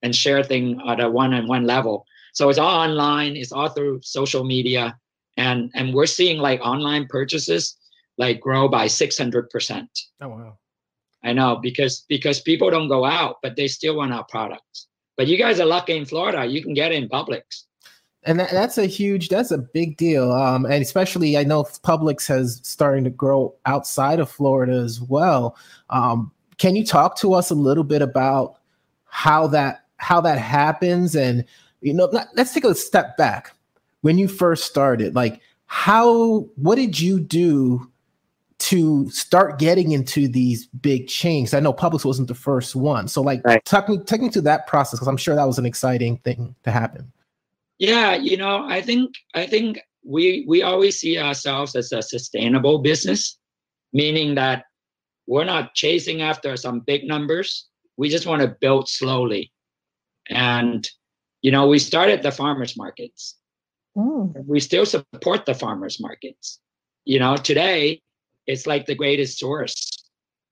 and 0.04 0.16
share 0.16 0.44
things 0.44 0.78
at 0.88 1.02
a 1.02 1.10
one 1.10 1.34
on 1.34 1.48
one 1.48 1.66
level. 1.66 2.06
So 2.34 2.48
it's 2.50 2.60
all 2.60 2.80
online, 2.80 3.36
it's 3.36 3.52
all 3.52 3.70
through 3.70 4.00
social 4.04 4.44
media. 4.44 4.96
And, 5.38 5.72
and 5.76 5.94
we're 5.94 6.06
seeing 6.06 6.38
like 6.38 6.62
online 6.62 7.08
purchases 7.08 7.76
like 8.18 8.40
grow 8.40 8.68
by 8.68 8.86
600%. 8.86 9.88
Oh, 10.22 10.28
wow. 10.30 10.58
I 11.24 11.34
know 11.34 11.58
because 11.58 12.04
because 12.10 12.42
people 12.42 12.72
don't 12.72 12.88
go 12.88 13.06
out, 13.06 13.36
but 13.44 13.56
they 13.56 13.68
still 13.68 13.98
want 13.98 14.12
our 14.12 14.26
products. 14.26 14.88
But 15.18 15.28
you 15.28 15.38
guys 15.38 15.60
are 15.60 15.68
lucky 15.68 15.96
in 15.96 16.06
Florida; 16.06 16.46
you 16.46 16.64
can 16.64 16.74
get 16.74 16.92
it 16.92 16.96
in 16.96 17.10
Publix 17.10 17.66
and 18.24 18.40
that, 18.40 18.52
that's 18.52 18.78
a 18.78 18.86
huge 18.86 19.30
that's 19.30 19.52
a 19.52 19.58
big 19.58 19.98
deal 19.98 20.32
um, 20.32 20.66
and 20.66 20.82
especially 20.82 21.38
i 21.38 21.44
know 21.44 21.64
publix 21.64 22.28
has 22.28 22.60
starting 22.64 23.04
to 23.04 23.10
grow 23.10 23.54
outside 23.66 24.20
of 24.20 24.30
florida 24.30 24.74
as 24.74 25.02
well. 25.02 25.56
Um, 25.90 26.32
can 26.62 26.76
you 26.76 26.86
talk 26.86 27.18
to 27.18 27.34
us 27.34 27.50
a 27.50 27.56
little 27.56 27.84
bit 27.84 28.04
about 28.04 28.58
how 29.06 29.48
that 29.48 29.86
how 29.98 30.22
that 30.22 30.38
happens? 30.38 31.16
And 31.16 31.44
you 31.82 31.92
know 31.92 32.08
let's 32.36 32.54
take 32.54 32.64
a 32.64 32.76
step 32.76 33.18
back. 33.18 33.56
When 34.02 34.20
you 34.20 34.28
first 34.28 34.66
started 34.66 35.16
like 35.16 35.42
how 35.66 36.42
what 36.58 36.76
did 36.76 37.00
you 37.00 37.20
do 37.20 37.90
to 38.60 39.10
start 39.10 39.58
getting 39.58 39.92
into 39.92 40.28
these 40.28 40.68
big 40.68 41.08
chains? 41.08 41.56
I 41.56 41.60
know 41.62 41.74
publix 41.74 42.06
wasn't 42.06 42.28
the 42.28 42.36
first 42.36 42.76
one. 42.76 43.08
So 43.08 43.24
like 43.24 43.42
right. 43.44 43.66
talk 43.66 43.90
me 43.90 43.98
take 43.98 44.22
me 44.22 44.30
to 44.30 44.42
that 44.42 44.68
process 44.68 45.00
because 45.00 45.08
i'm 45.08 45.18
sure 45.18 45.36
that 45.36 45.48
was 45.48 45.58
an 45.58 45.66
exciting 45.66 46.18
thing 46.18 46.54
to 46.64 46.70
happen 46.70 47.12
yeah, 47.82 48.14
you 48.14 48.38
know, 48.38 48.64
I 48.70 48.80
think 48.80 49.16
I 49.34 49.48
think 49.48 49.80
we 50.06 50.46
we 50.48 50.62
always 50.62 51.00
see 51.00 51.18
ourselves 51.18 51.76
as 51.76 51.92
a 51.92 52.04
sustainable 52.04 52.78
business, 52.78 53.40
meaning 53.92 54.36
that 54.36 54.66
we're 55.26 55.46
not 55.46 55.74
chasing 55.74 56.22
after 56.22 56.56
some 56.56 56.82
big 56.82 57.06
numbers. 57.06 57.68
We 57.98 58.10
just 58.10 58.28
want 58.28 58.44
to 58.44 58.56
build 58.62 58.88
slowly. 58.88 59.52
And 60.30 60.88
you 61.42 61.50
know, 61.50 61.66
we 61.66 61.80
started 61.80 62.22
the 62.22 62.32
farmers 62.32 62.78
markets. 62.78 63.36
Mm. 63.98 64.46
We 64.46 64.60
still 64.60 64.86
support 64.86 65.48
the 65.48 65.56
farmers 65.56 66.00
markets. 66.00 66.60
You 67.06 67.18
know, 67.18 67.36
today 67.36 68.04
it's 68.46 68.68
like 68.68 68.86
the 68.86 68.94
greatest 68.94 69.40
source 69.40 69.90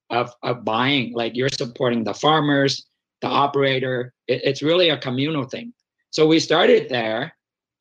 of 0.10 0.34
of 0.42 0.65
buying. 0.65 1.13
Like 1.13 1.36
you're 1.36 1.50
supporting 1.50 2.06
the 2.06 2.15
farmers, 2.15 2.88
the 3.22 3.28
operator. 3.28 4.15
It, 4.28 4.42
it's 4.46 4.63
really 4.63 4.89
a 4.89 4.98
communal 4.98 5.44
thing. 5.44 5.74
So 6.12 6.28
we 6.28 6.39
started 6.39 6.89
there, 6.89 7.34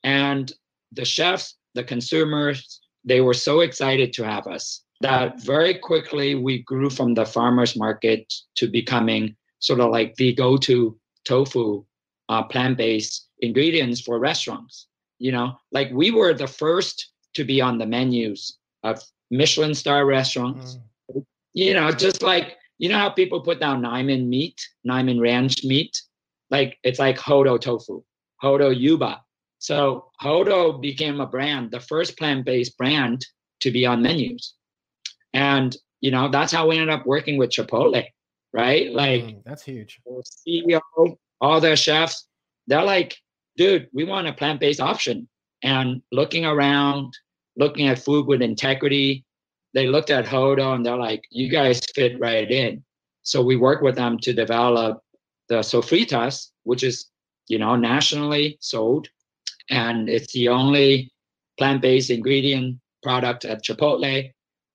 and 0.04 0.52
the 0.92 1.04
chefs, 1.04 1.56
the 1.74 1.84
consumers, 1.84 2.80
they 3.04 3.20
were 3.20 3.34
so 3.34 3.60
excited 3.60 4.12
to 4.14 4.24
have 4.24 4.46
us 4.46 4.82
that 5.00 5.40
very 5.40 5.74
quickly 5.74 6.34
we 6.34 6.62
grew 6.62 6.90
from 6.90 7.14
the 7.14 7.24
farmers 7.24 7.76
market 7.76 8.32
to 8.56 8.68
becoming 8.68 9.36
sort 9.60 9.80
of 9.80 9.90
like 9.90 10.14
the 10.16 10.32
go-to 10.34 10.98
tofu 11.24 11.84
uh, 12.28 12.42
plant-based 12.42 13.28
ingredients 13.40 14.00
for 14.00 14.18
restaurants. 14.18 14.88
You 15.18 15.32
know, 15.32 15.58
like 15.72 15.90
we 15.92 16.10
were 16.10 16.34
the 16.34 16.46
first 16.46 17.12
to 17.34 17.44
be 17.44 17.60
on 17.60 17.78
the 17.78 17.86
menus 17.86 18.58
of 18.82 19.02
Michelin 19.30 19.74
star 19.74 20.06
restaurants. 20.06 20.78
Mm. 21.12 21.24
You 21.54 21.74
know, 21.74 21.90
just 21.90 22.22
like 22.22 22.56
you 22.78 22.88
know 22.88 22.98
how 22.98 23.10
people 23.10 23.40
put 23.40 23.58
down 23.58 23.82
Niman 23.82 24.28
meat, 24.28 24.60
Niman 24.86 25.20
ranch 25.20 25.64
meat, 25.64 26.00
like 26.50 26.78
it's 26.84 26.98
like 26.98 27.18
Hodo 27.18 27.58
tofu. 27.58 28.02
Hodo 28.40 28.70
Yuba. 28.70 29.22
So 29.58 30.10
Hodo 30.20 30.78
became 30.78 31.20
a 31.20 31.26
brand, 31.26 31.70
the 31.70 31.80
first 31.80 32.16
plant-based 32.16 32.76
brand 32.78 33.24
to 33.60 33.70
be 33.70 33.86
on 33.86 34.02
menus. 34.02 34.54
And 35.34 35.76
you 36.00 36.10
know, 36.10 36.28
that's 36.28 36.52
how 36.52 36.68
we 36.68 36.78
ended 36.78 36.94
up 36.94 37.06
working 37.06 37.38
with 37.38 37.50
Chipotle, 37.50 38.04
right? 38.52 38.92
Like 38.92 39.24
mm, 39.24 39.42
that's 39.44 39.64
huge. 39.64 40.00
CEO, 40.46 40.80
all 41.40 41.60
their 41.60 41.76
chefs, 41.76 42.26
they're 42.66 42.84
like, 42.84 43.16
dude, 43.56 43.88
we 43.92 44.04
want 44.04 44.28
a 44.28 44.32
plant-based 44.32 44.80
option. 44.80 45.28
And 45.62 46.02
looking 46.12 46.44
around, 46.44 47.12
looking 47.56 47.88
at 47.88 47.98
food 47.98 48.26
with 48.26 48.42
integrity, 48.42 49.24
they 49.74 49.88
looked 49.88 50.10
at 50.10 50.26
Hodo 50.26 50.74
and 50.74 50.86
they're 50.86 50.96
like, 50.96 51.22
you 51.30 51.48
guys 51.48 51.80
fit 51.94 52.18
right 52.20 52.48
in. 52.48 52.84
So 53.22 53.42
we 53.42 53.56
worked 53.56 53.82
with 53.82 53.96
them 53.96 54.18
to 54.18 54.32
develop 54.32 55.02
the 55.48 55.56
sofritas, 55.56 56.48
which 56.62 56.82
is 56.82 57.06
you 57.48 57.58
know, 57.58 57.76
nationally 57.76 58.58
sold. 58.60 59.08
And 59.70 60.08
it's 60.08 60.32
the 60.32 60.48
only 60.48 61.10
plant-based 61.58 62.10
ingredient 62.10 62.78
product 63.02 63.44
at 63.44 63.64
Chipotle. 63.64 64.30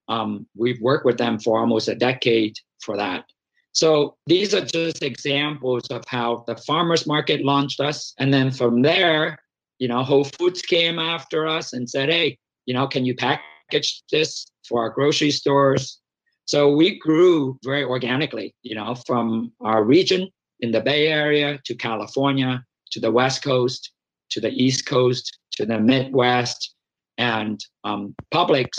Um, 0.08 0.48
we've 0.56 0.82
worked 0.82 1.06
with 1.06 1.18
them 1.18 1.40
for 1.40 1.60
almost 1.60 1.88
a 1.88 1.96
decade 1.96 2.56
for 2.82 2.98
that. 2.98 3.26
So 3.72 4.18
these 4.28 4.54
are 4.54 4.64
just 4.64 5.02
examples 5.02 5.88
of 5.90 6.04
how 6.08 6.44
the 6.46 6.56
farmers 6.58 7.08
market 7.08 7.44
launched 7.44 7.80
us. 7.80 8.14
And 8.20 8.32
then 8.32 8.52
from 8.52 8.84
there, 8.84 9.40
you 9.80 9.88
know, 9.88 10.04
Whole 10.04 10.26
Foods 10.26 10.62
came 10.62 11.00
after 11.00 11.48
us 11.48 11.74
and 11.74 11.90
said, 11.90 12.10
hey, 12.10 12.38
you 12.66 12.74
know, 12.74 12.88
can 12.88 13.04
you 13.06 13.16
package 13.16 14.04
this 14.12 14.46
for 14.68 14.82
our 14.82 14.90
grocery 14.92 15.32
stores? 15.32 16.00
So 16.46 16.76
we 16.76 17.00
grew 17.00 17.58
very 17.64 17.84
organically, 17.84 18.54
you 18.62 18.76
know, 18.76 18.96
from 19.08 19.52
our 19.62 19.84
region 19.84 20.30
in 20.64 20.72
the 20.72 20.80
Bay 20.80 21.08
Area 21.08 21.60
to 21.66 21.76
California 21.76 22.64
to 22.92 23.00
the 23.02 23.12
West 23.12 23.44
Coast 23.44 23.92
to 24.32 24.40
the 24.40 24.52
East 24.52 24.86
Coast 24.86 25.38
to 25.52 25.66
the 25.66 25.78
Midwest. 25.80 26.74
And 27.18 27.60
um, 27.84 28.16
Publix 28.34 28.70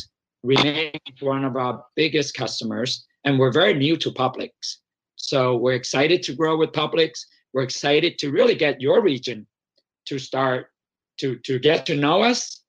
remains 0.42 1.20
one 1.20 1.44
of 1.44 1.56
our 1.56 1.84
biggest 1.94 2.34
customers. 2.34 3.04
And 3.24 3.38
we're 3.38 3.52
very 3.52 3.74
new 3.74 3.96
to 3.98 4.10
Publix. 4.10 4.50
So 5.16 5.56
we're 5.56 5.74
excited 5.74 6.22
to 6.24 6.34
grow 6.34 6.56
with 6.56 6.72
Publix. 6.72 7.12
We're 7.52 7.62
excited 7.62 8.18
to 8.18 8.30
really 8.30 8.54
get 8.54 8.80
your 8.80 9.02
region 9.02 9.46
to 10.06 10.18
start 10.18 10.68
to, 11.20 11.36
to 11.44 11.58
get 11.58 11.86
to 11.86 11.94
know 11.94 12.22
us 12.22 12.62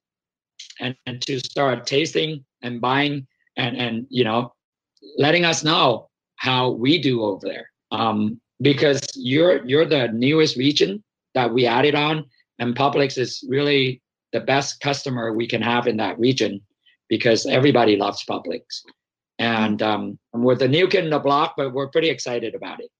and, 0.78 0.94
and 1.06 1.20
to 1.22 1.40
start 1.40 1.86
tasting 1.86 2.44
and 2.62 2.80
buying 2.80 3.26
and, 3.56 3.76
and 3.76 4.06
you 4.10 4.24
know 4.24 4.52
letting 5.18 5.44
us 5.44 5.64
know 5.64 6.08
how 6.36 6.70
we 6.70 7.00
do 7.00 7.22
over 7.22 7.46
there. 7.46 7.70
Um, 7.90 8.40
because 8.60 9.00
you're 9.14 9.64
you're 9.66 9.84
the 9.84 10.08
newest 10.08 10.56
region 10.56 11.02
that 11.34 11.52
we 11.52 11.66
added 11.66 11.94
on, 11.94 12.24
and 12.58 12.74
Publix 12.74 13.18
is 13.18 13.44
really 13.48 14.00
the 14.32 14.40
best 14.40 14.80
customer 14.80 15.32
we 15.32 15.46
can 15.46 15.62
have 15.62 15.86
in 15.86 15.96
that 15.98 16.18
region 16.18 16.60
because 17.08 17.46
everybody 17.46 17.96
loves 17.96 18.24
Publix. 18.24 18.62
And 19.38 19.82
um, 19.82 20.18
we're 20.32 20.54
the 20.54 20.68
new 20.68 20.88
kid 20.88 21.04
in 21.04 21.10
the 21.10 21.18
block, 21.18 21.54
but 21.56 21.72
we're 21.72 21.88
pretty 21.88 22.08
excited 22.10 22.54
about 22.54 22.80
it. 22.80 22.90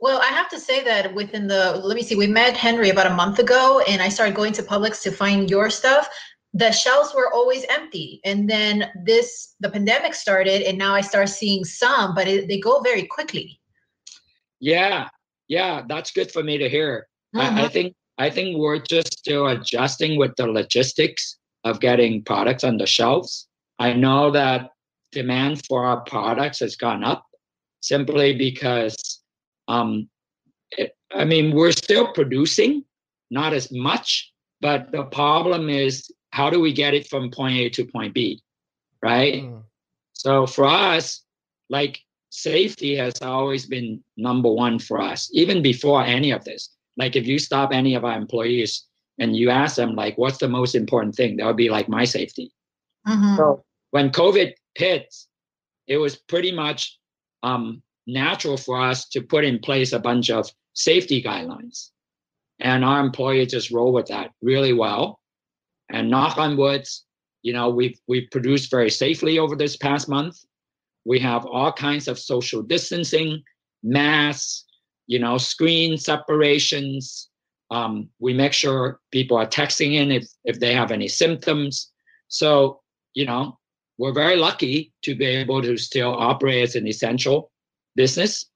Well, 0.00 0.20
I 0.20 0.26
have 0.26 0.48
to 0.50 0.58
say 0.58 0.82
that 0.84 1.14
within 1.14 1.46
the 1.46 1.80
let 1.84 1.94
me 1.94 2.02
see, 2.02 2.16
we 2.16 2.26
met 2.26 2.56
Henry 2.56 2.88
about 2.88 3.06
a 3.06 3.14
month 3.14 3.38
ago, 3.38 3.82
and 3.86 4.00
I 4.00 4.08
started 4.08 4.34
going 4.34 4.52
to 4.54 4.62
Publix 4.62 5.02
to 5.02 5.10
find 5.10 5.50
your 5.50 5.68
stuff. 5.68 6.08
The 6.52 6.72
shelves 6.72 7.14
were 7.14 7.32
always 7.32 7.64
empty, 7.68 8.20
and 8.24 8.48
then 8.48 8.90
this 9.04 9.54
the 9.60 9.68
pandemic 9.68 10.14
started, 10.14 10.62
and 10.62 10.78
now 10.78 10.94
I 10.94 11.02
start 11.02 11.28
seeing 11.28 11.64
some, 11.64 12.14
but 12.14 12.26
it, 12.26 12.48
they 12.48 12.58
go 12.58 12.80
very 12.80 13.04
quickly. 13.04 13.59
Yeah, 14.60 15.08
yeah, 15.48 15.82
that's 15.88 16.12
good 16.12 16.30
for 16.30 16.42
me 16.42 16.58
to 16.58 16.68
hear. 16.68 17.06
I, 17.34 17.64
I 17.64 17.68
Mhm. 17.68 17.72
think 17.72 17.94
I 18.18 18.28
think 18.28 18.58
we're 18.58 18.78
just 18.78 19.18
still 19.18 19.46
adjusting 19.48 20.18
with 20.18 20.36
the 20.36 20.46
logistics 20.46 21.38
of 21.64 21.80
getting 21.80 22.22
products 22.22 22.64
on 22.64 22.76
the 22.76 22.86
shelves. 22.86 23.48
I 23.78 23.94
know 23.94 24.30
that 24.32 24.70
demand 25.10 25.64
for 25.66 25.84
our 25.86 26.02
products 26.02 26.60
has 26.60 26.76
gone 26.76 27.02
up 27.02 27.24
simply 27.80 28.34
because 28.36 28.96
um, 29.68 30.08
it, 30.72 30.94
I 31.14 31.24
mean 31.24 31.54
we're 31.54 31.72
still 31.72 32.12
producing, 32.12 32.84
not 33.30 33.54
as 33.54 33.72
much, 33.72 34.30
but 34.60 34.92
the 34.92 35.04
problem 35.04 35.70
is 35.70 36.10
how 36.32 36.50
do 36.50 36.60
we 36.60 36.72
get 36.72 36.94
it 36.94 37.08
from 37.08 37.30
point 37.30 37.56
A 37.56 37.70
to 37.70 37.84
point 37.86 38.12
B, 38.14 38.42
right? 39.02 39.42
Mm. 39.44 39.62
So 40.12 40.46
for 40.46 40.66
us, 40.66 41.24
like 41.70 42.00
safety 42.30 42.96
has 42.96 43.20
always 43.20 43.66
been 43.66 44.02
number 44.16 44.50
one 44.50 44.78
for 44.78 45.00
us, 45.00 45.28
even 45.32 45.62
before 45.62 46.02
any 46.02 46.30
of 46.30 46.44
this. 46.44 46.70
Like 46.96 47.16
if 47.16 47.26
you 47.26 47.38
stop 47.38 47.70
any 47.72 47.94
of 47.94 48.04
our 48.04 48.16
employees 48.16 48.86
and 49.18 49.36
you 49.36 49.50
ask 49.50 49.76
them 49.76 49.94
like, 49.94 50.16
what's 50.16 50.38
the 50.38 50.48
most 50.48 50.74
important 50.74 51.14
thing? 51.14 51.36
That 51.36 51.46
would 51.46 51.56
be 51.56 51.70
like 51.70 51.88
my 51.88 52.04
safety. 52.04 52.52
Mhm. 53.06 53.36
So 53.36 53.64
when 53.90 54.10
COVID 54.10 54.54
hit, 54.74 55.14
it 55.86 55.98
was 55.98 56.16
pretty 56.16 56.52
much 56.52 56.98
um, 57.42 57.82
natural 58.06 58.56
for 58.56 58.80
us 58.80 59.08
to 59.08 59.22
put 59.22 59.44
in 59.44 59.58
place 59.58 59.92
a 59.92 59.98
bunch 59.98 60.30
of 60.30 60.48
safety 60.74 61.22
guidelines. 61.22 61.90
And 62.60 62.84
our 62.84 63.00
employees 63.00 63.50
just 63.50 63.70
roll 63.70 63.92
with 63.92 64.06
that 64.06 64.30
really 64.42 64.72
well. 64.72 65.20
And 65.88 66.10
knock 66.10 66.38
on 66.38 66.56
woods, 66.56 67.04
you 67.42 67.52
know, 67.52 67.70
we've 67.70 67.98
we've 68.06 68.30
produced 68.30 68.70
very 68.70 68.90
safely 68.90 69.38
over 69.38 69.56
this 69.56 69.76
past 69.76 70.08
month. 70.08 70.38
We 71.10 71.18
have 71.18 71.44
all 71.44 71.72
kinds 71.72 72.06
of 72.06 72.20
social 72.20 72.62
distancing, 72.62 73.42
masks, 73.82 74.64
you 75.08 75.18
know, 75.18 75.38
screen 75.38 75.98
separations. 75.98 77.28
Um, 77.72 78.10
we 78.20 78.32
make 78.32 78.52
sure 78.52 79.00
people 79.10 79.36
are 79.36 79.56
texting 79.60 79.94
in 79.94 80.12
if 80.12 80.28
if 80.44 80.60
they 80.60 80.72
have 80.72 80.92
any 80.92 81.08
symptoms. 81.08 81.90
So, 82.28 82.80
you 83.14 83.26
know, 83.26 83.58
we're 83.98 84.12
very 84.12 84.36
lucky 84.36 84.92
to 85.02 85.16
be 85.16 85.24
able 85.24 85.60
to 85.62 85.76
still 85.76 86.14
operate 86.14 86.62
as 86.62 86.76
an 86.76 86.86
essential 86.86 87.50
business 87.96 88.46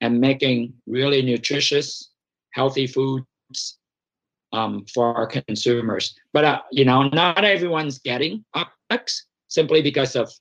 and 0.00 0.22
making 0.22 0.72
really 0.86 1.20
nutritious, 1.20 2.12
healthy 2.54 2.86
foods 2.86 3.78
um, 4.54 4.86
for 4.94 5.14
our 5.14 5.26
consumers. 5.26 6.14
But 6.32 6.44
uh, 6.46 6.62
you 6.72 6.86
know, 6.86 7.08
not 7.10 7.44
everyone's 7.44 7.98
getting 7.98 8.42
products 8.54 9.26
simply 9.48 9.82
because 9.82 10.16
of 10.16 10.32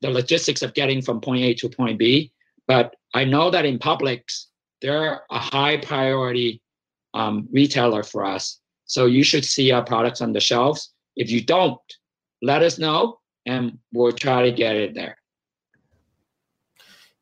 the 0.00 0.10
logistics 0.10 0.62
of 0.62 0.74
getting 0.74 1.02
from 1.02 1.20
point 1.20 1.42
A 1.42 1.54
to 1.54 1.68
point 1.68 1.98
B. 1.98 2.32
But 2.66 2.94
I 3.14 3.24
know 3.24 3.50
that 3.50 3.64
in 3.64 3.78
Publix, 3.78 4.46
they're 4.80 5.22
a 5.30 5.38
high 5.38 5.78
priority 5.78 6.60
um, 7.14 7.48
retailer 7.50 8.02
for 8.02 8.24
us. 8.24 8.60
So 8.84 9.06
you 9.06 9.24
should 9.24 9.44
see 9.44 9.72
our 9.72 9.84
products 9.84 10.20
on 10.20 10.32
the 10.32 10.40
shelves. 10.40 10.92
If 11.16 11.30
you 11.30 11.44
don't, 11.44 11.80
let 12.42 12.62
us 12.62 12.78
know 12.78 13.18
and 13.46 13.78
we'll 13.92 14.12
try 14.12 14.42
to 14.42 14.52
get 14.52 14.76
it 14.76 14.94
there. 14.94 15.16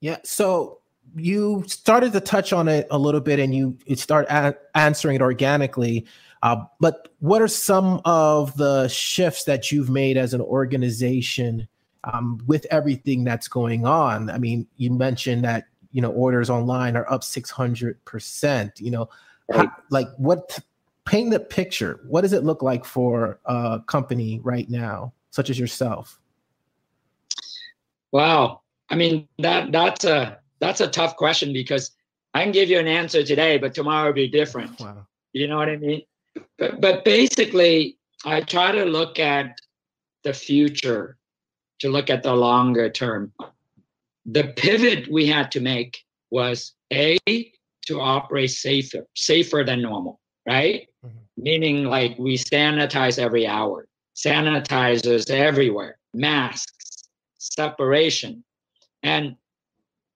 Yeah. 0.01 0.19
So 0.25 0.81
you 1.15 1.65
started 1.67 2.12
to 2.12 2.21
touch 2.21 2.53
on 2.53 2.69
it 2.69 2.87
a 2.91 2.99
little 2.99 3.21
bit, 3.21 3.39
and 3.39 3.55
you 3.55 3.79
you 3.87 3.97
start 3.97 4.27
a- 4.29 4.57
answering 4.75 5.17
it 5.17 5.23
organically. 5.23 6.07
Uh, 6.43 6.65
but 6.81 7.09
what 7.21 7.41
are 7.41 7.49
some 7.49 8.01
of 8.05 8.57
the 8.57 8.87
shifts 8.89 9.45
that 9.45 9.73
you've 9.73 9.89
made 9.89 10.17
as 10.17 10.35
an 10.35 10.41
organization 10.41 11.67
um, 12.12 12.40
with 12.47 12.66
everything 12.71 13.25
that's 13.25 13.49
going 13.49 13.87
on? 13.87 14.31
I 14.31 14.38
mean, 14.38 14.66
you 14.77 14.90
mentioned 14.90 15.45
that 15.45 15.66
you 15.92 16.01
know 16.01 16.11
orders 16.11 16.51
online 16.51 16.97
are 16.97 17.11
up 17.11 17.25
six 17.25 17.51
hundred 17.51 18.03
percent. 18.05 18.81
You 18.81 18.90
know, 18.90 19.09
how- 19.53 19.73
like 19.90 20.09
what? 20.16 20.59
Paint 21.05 21.31
the 21.31 21.38
picture. 21.38 22.01
What 22.09 22.23
does 22.23 22.33
it 22.33 22.42
look 22.42 22.62
like 22.62 22.85
for 22.85 23.38
a 23.45 23.81
company 23.87 24.40
right 24.42 24.69
now, 24.69 25.12
such 25.31 25.51
as 25.51 25.57
yourself? 25.57 26.19
Wow. 28.11 28.62
I 28.90 28.97
mean 28.97 29.29
that 29.38 29.71
that's 29.71 30.05
a 30.05 30.40
that's 30.59 30.81
a 30.81 30.88
tough 30.88 31.16
question 31.16 31.53
because 31.53 31.92
I 32.35 32.42
can 32.42 32.51
give 32.51 32.69
you 32.69 32.79
an 32.79 32.88
answer 32.88 33.23
today, 33.23 33.57
but 33.57 33.75
tomorrow 33.75 34.09
will 34.09 34.14
be 34.14 34.29
different. 34.29 34.81
Wow. 34.81 35.07
You 35.33 35.47
know 35.49 35.57
what 35.59 35.69
I 35.69 35.77
mean? 35.77 36.03
But 36.59 36.81
but 36.81 37.05
basically, 37.05 37.99
I 38.25 38.40
try 38.40 38.73
to 38.73 38.85
look 38.85 39.19
at 39.19 39.61
the 40.23 40.33
future, 40.33 41.19
to 41.81 41.89
look 41.89 42.11
at 42.11 42.23
the 42.23 42.35
longer 42.35 42.91
term. 42.91 43.33
The 44.25 44.45
pivot 44.57 45.09
we 45.11 45.27
had 45.27 45.51
to 45.53 45.61
make 45.61 46.05
was 46.31 46.73
a 46.93 47.19
to 47.87 48.01
operate 48.01 48.51
safer, 48.51 49.07
safer 49.15 49.62
than 49.65 49.83
normal, 49.83 50.21
right? 50.47 50.89
Mhm. 51.05 51.11
Meaning 51.37 51.85
like 51.85 52.19
we 52.19 52.37
sanitize 52.37 53.19
every 53.19 53.47
hour, 53.47 53.87
sanitizers 54.15 55.31
everywhere, 55.31 55.99
masks, 56.12 57.09
separation, 57.39 58.43
and 59.03 59.37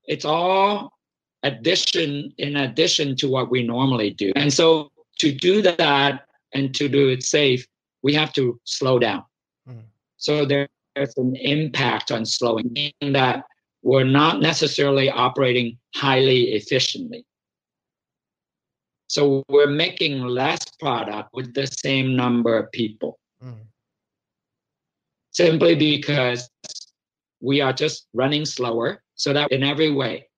it's 0.06 0.24
all 0.24 0.98
addition 1.42 2.34
in 2.38 2.56
addition 2.56 3.14
to 3.16 3.28
what 3.28 3.50
we 3.50 3.62
normally 3.62 4.10
do. 4.10 4.32
And 4.34 4.52
so 4.52 4.90
to 5.18 5.32
do 5.32 5.62
that 5.62 6.26
and 6.52 6.74
to 6.74 6.88
do 6.88 7.08
it 7.08 7.22
safe, 7.22 7.66
we 8.02 8.14
have 8.14 8.32
to 8.32 8.60
slow 8.64 8.98
down. 8.98 9.24
Mhm. 9.68 9.84
So 10.16 10.44
there- 10.44 10.68
there's 10.94 11.16
an 11.16 11.36
impact 11.36 12.10
on 12.10 12.24
slowing, 12.24 12.72
meaning 12.72 13.12
that 13.12 13.44
we're 13.82 14.04
not 14.04 14.40
necessarily 14.40 15.08
operating 15.10 15.78
highly 15.94 16.52
efficiently. 16.52 17.24
So 19.08 19.42
we're 19.48 19.66
making 19.66 20.20
less 20.22 20.60
product 20.78 21.30
with 21.32 21.54
the 21.54 21.66
same 21.66 22.14
number 22.16 22.56
of 22.58 22.70
people 22.72 23.18
Mm. 23.42 23.66
simply 25.30 25.74
because 25.74 26.50
we 27.40 27.62
are 27.62 27.72
just 27.72 28.06
running 28.12 28.44
slower 28.44 29.02
so 29.14 29.32
that 29.32 29.50
in 29.50 29.62
every 29.62 29.90
way 29.90 30.28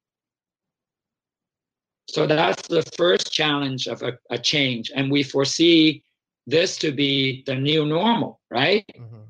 so 2.09 2.27
that's 2.29 2.69
the 2.69 2.83
first 2.97 3.33
challenge 3.33 3.89
of 3.89 4.03
a, 4.03 4.17
a 4.31 4.39
change 4.39 4.93
and 4.95 5.11
we 5.11 5.25
foresee 5.25 6.05
this 6.47 6.77
to 6.79 6.93
be 6.93 7.43
the 7.47 7.57
new 7.57 7.85
normal 7.85 8.41
right 8.53 8.85
Mhm. 8.97 9.27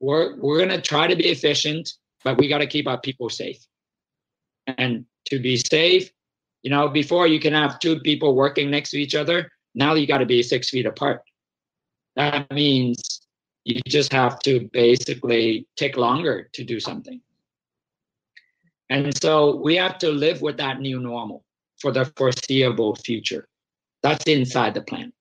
We're 0.00 0.36
we're 0.36 0.58
going 0.58 0.70
to 0.70 0.80
try 0.80 1.06
to 1.06 1.16
be 1.16 1.28
efficient 1.28 1.92
but 2.24 2.38
we 2.38 2.48
got 2.48 2.58
to 2.58 2.66
keep 2.66 2.88
our 2.88 3.00
people 3.00 3.28
safe 3.28 3.66
and 4.78 5.04
to 5.26 5.38
be 5.38 5.56
safe 5.56 6.10
you 6.62 6.70
know 6.70 6.88
before 6.88 7.26
you 7.26 7.40
can 7.40 7.54
have 7.54 7.78
two 7.78 8.00
people 8.00 8.34
working 8.34 8.70
next 8.70 8.90
to 8.90 8.98
each 8.98 9.14
other 9.14 9.50
now 9.74 9.94
you 9.94 10.06
got 10.06 10.18
to 10.18 10.26
be 10.26 10.42
six 10.42 10.70
feet 10.70 10.86
apart 10.86 11.22
that 12.16 12.50
means 12.50 13.20
You 13.64 13.80
just 13.86 14.12
have 14.12 14.38
to 14.40 14.68
basically 14.72 15.66
take 15.76 15.96
longer 15.96 16.48
to 16.54 16.64
do 16.64 16.80
something. 16.80 17.20
And 18.88 19.16
so 19.22 19.56
we 19.56 19.76
have 19.76 19.98
to 19.98 20.10
live 20.10 20.42
with 20.42 20.56
that 20.56 20.80
new 20.80 20.98
normal 20.98 21.44
for 21.80 21.92
the 21.92 22.06
foreseeable 22.16 22.96
future. 22.96 23.46
That's 24.02 24.24
inside 24.24 24.74
the 24.74 24.82
plant, 24.82 25.14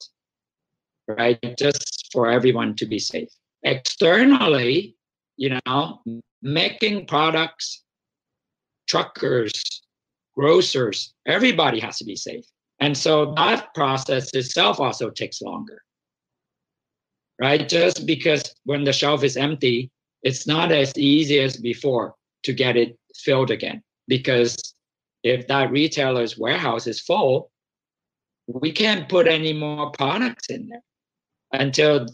right? 1.08 1.40
Just 1.58 2.10
for 2.12 2.30
everyone 2.32 2.76
to 2.78 2.86
be 2.86 3.00
safe. 3.00 3.30
Externally, 3.64 4.96
you 5.38 5.60
know, 5.66 6.02
making 6.42 7.06
products, 7.06 7.84
truckers, 8.88 9.82
grocers, 10.36 11.14
everybody 11.26 11.80
has 11.80 11.98
to 11.98 12.06
be 12.06 12.16
safe. 12.16 12.46
And 12.80 12.98
so 12.98 13.34
that 13.36 13.74
process 13.74 14.34
itself 14.34 14.80
also 14.80 15.10
takes 15.10 15.42
longer, 15.42 15.82
right? 17.40 17.68
Just 17.68 18.06
because 18.06 18.56
when 18.64 18.86
the 18.86 18.94
shelf 18.94 19.24
is 19.24 19.36
empty, 19.36 19.92
it's 20.24 20.48
not 20.48 20.72
as 20.72 20.98
easy 20.98 21.40
as 21.40 21.58
before 21.58 22.16
to 22.44 22.54
get 22.54 22.78
it 22.78 22.98
filled 23.16 23.52
again. 23.52 23.84
Because 24.08 24.56
if 25.24 25.48
that 25.48 25.72
retailer's 25.72 26.38
warehouse 26.38 26.88
is 26.88 27.02
full, 27.02 27.52
we 28.48 28.72
can't 28.72 29.10
put 29.10 29.28
any 29.28 29.54
more 29.54 29.92
products 29.92 30.50
in 30.50 30.70
there 30.70 30.84
until 31.52 32.08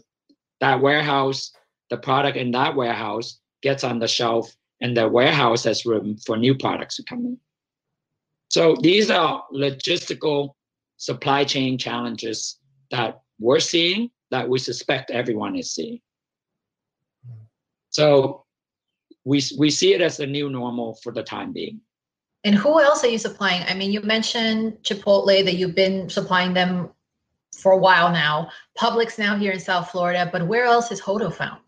that 0.62 0.82
warehouse, 0.82 1.52
the 1.90 1.98
product 1.98 2.38
in 2.38 2.52
that 2.52 2.76
warehouse 2.76 3.40
gets 3.62 3.84
on 3.84 4.00
the 4.00 4.08
shelf 4.08 4.56
and 4.82 4.96
the 4.96 5.08
warehouse 5.08 5.64
has 5.64 5.86
room 5.86 6.18
for 6.26 6.38
new 6.38 6.56
products 6.56 6.98
to 6.98 7.04
come 7.04 7.26
in. 7.26 7.38
So 8.50 8.76
these 8.82 9.10
are 9.10 9.44
logistical 9.54 10.52
supply 10.98 11.44
chain 11.44 11.78
challenges 11.78 12.60
that 12.92 13.22
we're 13.40 13.60
seeing 13.60 14.12
that 14.32 14.48
we 14.48 14.60
suspect 14.60 15.12
everyone 15.12 15.56
is 15.56 15.74
seeing. 15.74 16.00
So 17.90 18.46
we, 19.24 19.42
we 19.58 19.70
see 19.70 19.94
it 19.94 20.02
as 20.02 20.18
the 20.18 20.28
new 20.28 20.50
normal 20.50 21.00
for 21.04 21.12
the 21.12 21.24
time 21.24 21.52
being. 21.54 21.82
And 22.44 22.54
who 22.54 22.80
else 22.80 23.04
are 23.04 23.08
you 23.08 23.18
supplying? 23.18 23.64
I 23.68 23.74
mean, 23.74 23.92
you 23.92 24.02
mentioned 24.02 24.78
Chipotle 24.84 25.44
that 25.44 25.56
you've 25.56 25.74
been 25.74 26.10
supplying 26.10 26.54
them 26.54 26.92
for 27.58 27.72
a 27.72 27.78
while 27.78 28.12
now. 28.12 28.50
Publix 28.78 29.18
now 29.18 29.38
here 29.38 29.52
in 29.52 29.60
South 29.60 29.90
Florida, 29.90 30.30
but 30.32 30.48
where 30.48 30.66
else 30.66 30.92
is 30.92 31.00
Hodo 31.00 31.30
found? 31.30 31.62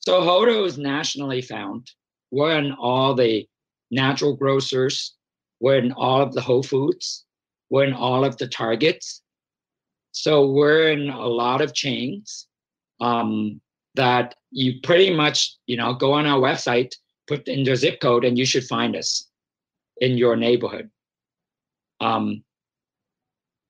So 0.00 0.22
Hodo 0.22 0.64
is 0.64 0.78
nationally 0.78 1.42
found. 1.42 1.90
We're 2.30 2.58
in 2.58 2.72
all 2.72 3.14
the 3.14 3.46
natural 3.90 4.36
grocers 4.36 5.14
we're 5.60 5.78
in 5.78 5.92
all 5.92 6.22
of 6.22 6.32
the 6.32 6.40
Whole 6.40 6.62
Foods. 6.62 7.24
We're 7.68 7.84
in 7.84 7.92
all 7.92 8.24
of 8.24 8.36
the 8.38 8.48
Targets. 8.48 9.22
So 10.12 10.50
we're 10.50 10.90
in 10.90 11.10
a 11.10 11.26
lot 11.26 11.60
of 11.60 11.74
chains 11.74 12.48
um, 13.00 13.60
that 13.94 14.34
you 14.50 14.80
pretty 14.82 15.14
much, 15.14 15.56
you 15.66 15.76
know, 15.76 15.94
go 15.94 16.12
on 16.12 16.26
our 16.26 16.40
website, 16.40 16.92
put 17.28 17.46
in 17.46 17.60
your 17.60 17.76
zip 17.76 18.00
code, 18.00 18.24
and 18.24 18.36
you 18.36 18.44
should 18.44 18.64
find 18.64 18.96
us 18.96 19.28
in 19.98 20.18
your 20.18 20.34
neighborhood. 20.34 20.90
Um, 22.00 22.42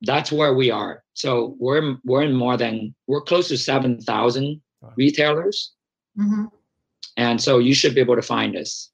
that's 0.03 0.33
where 0.33 0.55
we 0.55 0.71
are. 0.71 1.03
So 1.15 1.57
we're 1.59 1.97
we're 2.05 2.23
in 2.23 2.35
more 2.35 2.57
than 2.57 2.95
we're 3.07 3.21
close 3.21 3.49
to 3.49 3.59
seven 3.59 4.01
thousand 4.01 4.61
retailers, 4.97 5.73
mm-hmm. 6.19 6.45
and 7.17 7.41
so 7.41 7.59
you 7.59 7.75
should 7.75 7.95
be 7.95 8.01
able 8.01 8.17
to 8.17 8.23
find 8.23 8.57
us. 8.57 8.91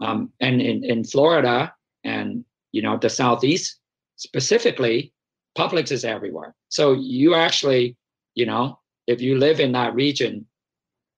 Um, 0.00 0.32
and 0.40 0.60
in 0.60 0.84
in 0.84 1.04
Florida, 1.04 1.72
and 2.04 2.44
you 2.72 2.82
know 2.82 2.96
the 2.96 3.10
southeast 3.10 3.80
specifically 4.16 5.12
publix 5.56 5.90
is 5.90 6.04
everywhere 6.04 6.54
so 6.68 6.92
you 6.92 7.34
actually 7.34 7.96
you 8.34 8.46
know 8.46 8.78
if 9.06 9.20
you 9.20 9.38
live 9.38 9.60
in 9.60 9.72
that 9.72 9.94
region 9.94 10.46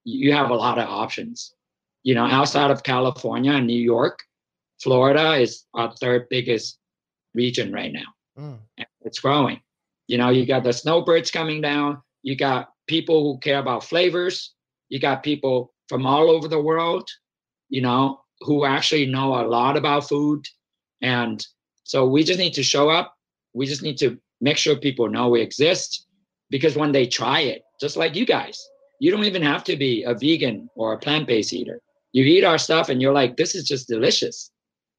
you 0.04 0.32
have 0.32 0.50
a 0.50 0.54
lot 0.54 0.78
of 0.78 0.88
options 0.88 1.54
you 2.02 2.14
know 2.14 2.24
outside 2.24 2.70
of 2.70 2.82
california 2.82 3.52
and 3.52 3.66
new 3.66 3.84
york 3.94 4.20
florida 4.82 5.34
is 5.34 5.64
our 5.74 5.92
third 5.96 6.26
biggest 6.30 6.78
region 7.34 7.72
right 7.72 7.92
now 7.92 8.10
mm. 8.38 8.58
It's 9.02 9.20
growing 9.20 9.60
you 10.06 10.18
know 10.18 10.30
you 10.30 10.46
got 10.46 10.64
the 10.64 10.72
snowbirds 10.72 11.30
coming 11.30 11.60
down 11.60 12.00
you 12.22 12.36
got 12.36 12.70
people 12.86 13.22
who 13.22 13.38
care 13.40 13.58
about 13.58 13.84
flavors 13.84 14.54
you 14.88 14.98
got 14.98 15.22
people 15.22 15.72
from 15.88 16.06
all 16.06 16.30
over 16.30 16.48
the 16.48 16.60
world 16.60 17.08
you 17.68 17.80
know 17.80 18.20
who 18.40 18.64
actually 18.64 19.06
know 19.06 19.40
a 19.40 19.46
lot 19.46 19.76
about 19.76 20.08
food 20.08 20.44
and 21.02 21.46
so 21.90 22.06
we 22.06 22.22
just 22.22 22.38
need 22.38 22.54
to 22.54 22.62
show 22.62 22.88
up. 22.88 23.16
We 23.52 23.66
just 23.66 23.82
need 23.82 23.98
to 23.98 24.16
make 24.40 24.56
sure 24.56 24.76
people 24.76 25.08
know 25.08 25.28
we 25.28 25.40
exist 25.40 26.06
because 26.48 26.76
when 26.76 26.92
they 26.92 27.04
try 27.04 27.40
it, 27.40 27.62
just 27.80 27.96
like 27.96 28.14
you 28.14 28.24
guys, 28.24 28.64
you 29.00 29.10
don't 29.10 29.24
even 29.24 29.42
have 29.42 29.64
to 29.64 29.76
be 29.76 30.04
a 30.04 30.14
vegan 30.14 30.68
or 30.76 30.92
a 30.92 30.98
plant-based 30.98 31.52
eater. 31.52 31.80
You 32.12 32.24
eat 32.24 32.44
our 32.44 32.58
stuff 32.58 32.90
and 32.90 33.02
you're 33.02 33.12
like, 33.12 33.36
this 33.36 33.56
is 33.56 33.66
just 33.66 33.88
delicious. 33.88 34.52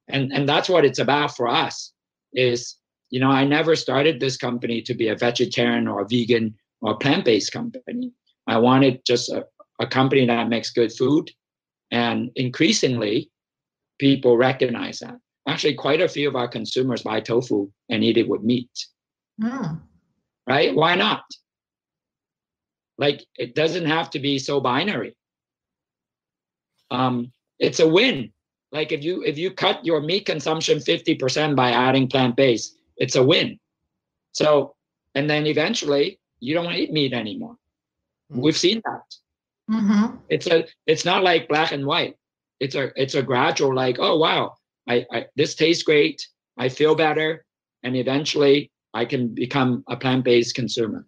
And 0.10 0.34
and 0.34 0.50
that's 0.50 0.68
what 0.68 0.84
it's 0.84 1.00
about 1.00 1.36
for 1.38 1.48
us 1.48 1.94
is, 2.34 2.76
you 3.12 3.19
know, 3.19 3.30
I 3.30 3.45
never 3.45 3.76
started 3.76 4.19
this 4.19 4.38
company 4.38 4.82
to 4.84 4.93
be 4.93 5.10
a 5.10 5.15
vegetarian 5.15 5.88
or 5.88 6.02
a 6.02 6.08
vegan 6.08 6.56
or 6.82 6.97
plant-based 6.97 7.52
company. 7.52 8.12
I 8.47 8.58
wanted 8.58 9.06
just 9.06 9.30
a, 9.30 9.45
a 9.80 9.86
company 9.86 10.26
that 10.26 10.50
makes 10.50 10.71
good 10.71 10.91
food. 10.91 11.30
And 11.91 12.32
increasingly, 12.36 13.30
people 14.00 14.38
recognize 14.38 15.00
that 15.00 15.17
actually 15.47 15.74
quite 15.74 16.02
a 16.02 16.08
few 16.08 16.28
of 16.28 16.36
our 16.36 16.47
consumers 16.47 17.04
buy 17.04 17.19
tofu 17.19 17.69
and 17.89 18.04
eat 18.04 18.17
it 18.17 18.28
with 18.28 18.41
meat. 18.41 18.71
Mm. 19.41 19.82
Right? 20.47 20.76
Why 20.76 20.95
not? 20.95 21.24
Like 22.97 23.26
it 23.38 23.56
doesn't 23.56 23.86
have 23.86 24.10
to 24.12 24.19
be 24.19 24.39
so 24.39 24.60
binary. 24.60 25.15
Um, 26.91 27.32
it's 27.60 27.80
a 27.80 27.88
win. 27.88 28.32
Like 28.71 28.91
if 28.91 29.04
you 29.04 29.24
if 29.24 29.38
you 29.38 29.52
cut 29.52 29.86
your 29.86 30.02
meat 30.02 30.26
consumption 30.26 30.78
50% 30.78 31.56
by 31.56 31.71
adding 31.71 32.08
plant-based, 32.08 32.78
it's 32.97 33.15
a 33.15 33.23
win. 33.23 33.60
So 34.32 34.75
and 35.15 35.30
then 35.30 35.45
eventually 35.45 36.19
you 36.39 36.54
don't 36.54 36.73
eat 36.73 36.91
meat 36.91 37.13
anymore. 37.13 37.56
Mm. 38.32 38.41
We've 38.41 38.58
seen 38.58 38.82
that. 38.86 39.15
Mm-hmm. 39.69 40.17
It's 40.30 40.47
a 40.47 40.65
it's 40.86 41.06
not 41.06 41.23
like 41.23 41.47
black 41.47 41.71
and 41.71 41.86
white. 41.86 42.15
It's 42.60 42.75
a 42.75 42.91
it's 43.01 43.15
a 43.15 43.23
gradual 43.23 43.73
like, 43.73 43.97
oh 43.99 44.17
wow, 44.17 44.56
I, 44.88 45.06
I 45.12 45.25
this 45.36 45.56
tastes 45.56 45.84
great. 45.84 46.27
I 46.58 46.69
feel 46.69 46.95
better, 46.95 47.45
and 47.84 47.95
eventually 47.95 48.71
I 48.93 49.06
can 49.06 49.30
become 49.30 49.84
a 49.88 49.95
plant-based 49.95 50.54
consumer. 50.54 51.06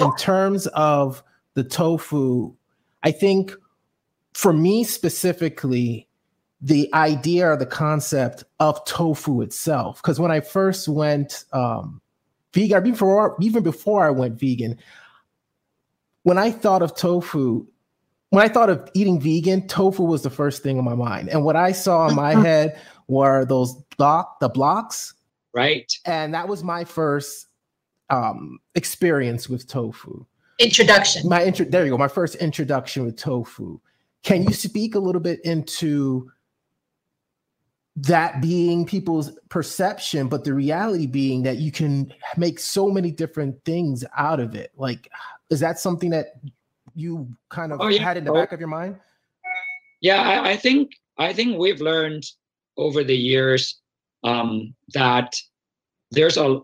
In 0.00 0.14
terms 0.16 0.66
of 0.68 1.22
the 1.54 1.64
tofu, 1.64 2.54
I 3.02 3.12
think 3.12 3.52
for 4.34 4.52
me 4.52 4.84
specifically, 4.84 6.05
the 6.60 6.92
idea 6.94 7.48
or 7.48 7.56
the 7.56 7.66
concept 7.66 8.44
of 8.60 8.84
tofu 8.86 9.42
itself, 9.42 10.00
because 10.02 10.18
when 10.18 10.30
I 10.30 10.40
first 10.40 10.88
went 10.88 11.44
um, 11.52 12.00
vegan, 12.52 12.82
before 12.82 13.36
even 13.40 13.62
before 13.62 14.06
I 14.06 14.10
went 14.10 14.38
vegan, 14.38 14.78
when 16.22 16.38
I 16.38 16.50
thought 16.50 16.82
of 16.82 16.96
tofu, 16.96 17.66
when 18.30 18.42
I 18.42 18.48
thought 18.48 18.70
of 18.70 18.88
eating 18.94 19.20
vegan, 19.20 19.68
tofu 19.68 20.02
was 20.02 20.22
the 20.22 20.30
first 20.30 20.62
thing 20.62 20.78
in 20.78 20.84
my 20.84 20.94
mind. 20.94 21.28
And 21.28 21.44
what 21.44 21.56
I 21.56 21.72
saw 21.72 22.08
in 22.08 22.14
my 22.14 22.34
head 22.34 22.78
were 23.06 23.44
those 23.44 23.74
block 23.96 24.40
the 24.40 24.48
blocks. 24.48 25.14
Right. 25.52 25.92
And 26.04 26.34
that 26.34 26.48
was 26.48 26.62
my 26.64 26.84
first 26.84 27.46
um 28.08 28.58
experience 28.74 29.48
with 29.48 29.68
tofu. 29.68 30.24
Introduction. 30.58 31.28
My 31.28 31.44
intro 31.44 31.66
there 31.66 31.84
you 31.84 31.90
go. 31.90 31.98
My 31.98 32.08
first 32.08 32.36
introduction 32.36 33.04
with 33.04 33.16
tofu. 33.16 33.78
Can 34.22 34.42
you 34.42 34.54
speak 34.54 34.94
a 34.94 34.98
little 34.98 35.20
bit 35.20 35.44
into 35.44 36.32
that 37.96 38.42
being 38.42 38.84
people's 38.84 39.32
perception, 39.48 40.28
but 40.28 40.44
the 40.44 40.52
reality 40.52 41.06
being 41.06 41.42
that 41.44 41.56
you 41.56 41.72
can 41.72 42.12
make 42.36 42.58
so 42.58 42.90
many 42.90 43.10
different 43.10 43.64
things 43.64 44.04
out 44.16 44.38
of 44.38 44.54
it? 44.54 44.70
Like, 44.76 45.10
is 45.50 45.60
that 45.60 45.78
something 45.78 46.10
that 46.10 46.34
you 46.94 47.28
kind 47.48 47.72
of 47.72 47.80
oh, 47.80 47.88
yeah. 47.88 48.02
had 48.02 48.16
in 48.16 48.24
the 48.24 48.32
back 48.32 48.52
of 48.52 48.60
your 48.60 48.68
mind? 48.68 48.96
Yeah, 50.02 50.20
I, 50.20 50.50
I, 50.50 50.56
think 50.56 50.92
I 51.16 51.32
think 51.32 51.58
we've 51.58 51.80
learned 51.80 52.24
over 52.76 53.02
the 53.02 53.16
years 53.16 53.80
um, 54.24 54.74
that 54.92 55.34
there's 56.10 56.36
a 56.36 56.60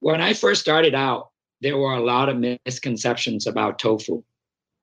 when 0.00 0.20
I 0.20 0.34
first 0.34 0.60
started 0.60 0.94
out, 0.94 1.30
there 1.62 1.78
were 1.78 1.94
a 1.94 2.04
lot 2.04 2.28
of 2.28 2.36
misconceptions 2.36 3.46
about 3.46 3.78
tofu, 3.78 4.22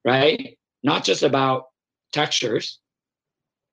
right? 0.04 0.58
Not 0.84 1.04
just 1.04 1.22
about 1.22 1.68
textures, 2.12 2.80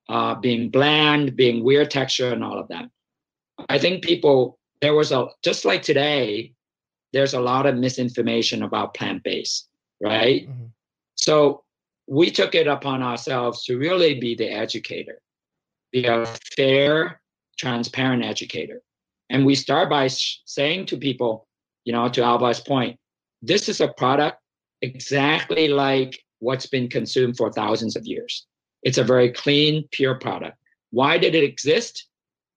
uh, 0.08 0.34
being 0.34 0.70
bland, 0.70 1.36
being 1.36 1.64
weird 1.64 1.90
texture, 1.90 2.32
and 2.32 2.42
all 2.42 2.58
of 2.58 2.68
that. 2.68 2.88
I 3.68 3.78
think 3.78 4.04
people 4.04 4.58
there 4.80 4.94
was 4.94 5.12
a 5.12 5.26
just 5.42 5.64
like 5.64 5.82
today, 5.82 6.52
there's 7.12 7.34
a 7.34 7.40
lot 7.40 7.66
of 7.66 7.76
misinformation 7.76 8.62
about 8.62 8.94
plant 8.94 9.22
based, 9.24 9.68
right? 10.00 10.48
Mm-hmm. 10.48 10.66
So 11.16 11.64
we 12.06 12.30
took 12.30 12.54
it 12.54 12.66
upon 12.66 13.02
ourselves 13.02 13.64
to 13.64 13.76
really 13.76 14.18
be 14.18 14.34
the 14.34 14.50
educator, 14.50 15.20
be 15.92 16.06
a 16.06 16.26
fair, 16.56 17.20
transparent 17.58 18.24
educator. 18.24 18.80
And 19.30 19.44
we 19.44 19.54
start 19.54 19.90
by 19.90 20.08
saying 20.08 20.86
to 20.86 20.96
people, 20.96 21.46
you 21.84 21.92
know, 21.92 22.08
to 22.08 22.22
Alba's 22.22 22.60
point, 22.60 22.98
this 23.42 23.68
is 23.68 23.80
a 23.80 23.88
product 23.88 24.38
exactly 24.80 25.68
like 25.68 26.18
what's 26.38 26.66
been 26.66 26.88
consumed 26.88 27.36
for 27.36 27.52
thousands 27.52 27.96
of 27.96 28.06
years. 28.06 28.46
It's 28.82 28.98
a 28.98 29.04
very 29.04 29.32
clean, 29.32 29.88
pure 29.90 30.14
product. 30.14 30.56
Why 30.90 31.18
did 31.18 31.34
it 31.34 31.44
exist? 31.44 32.06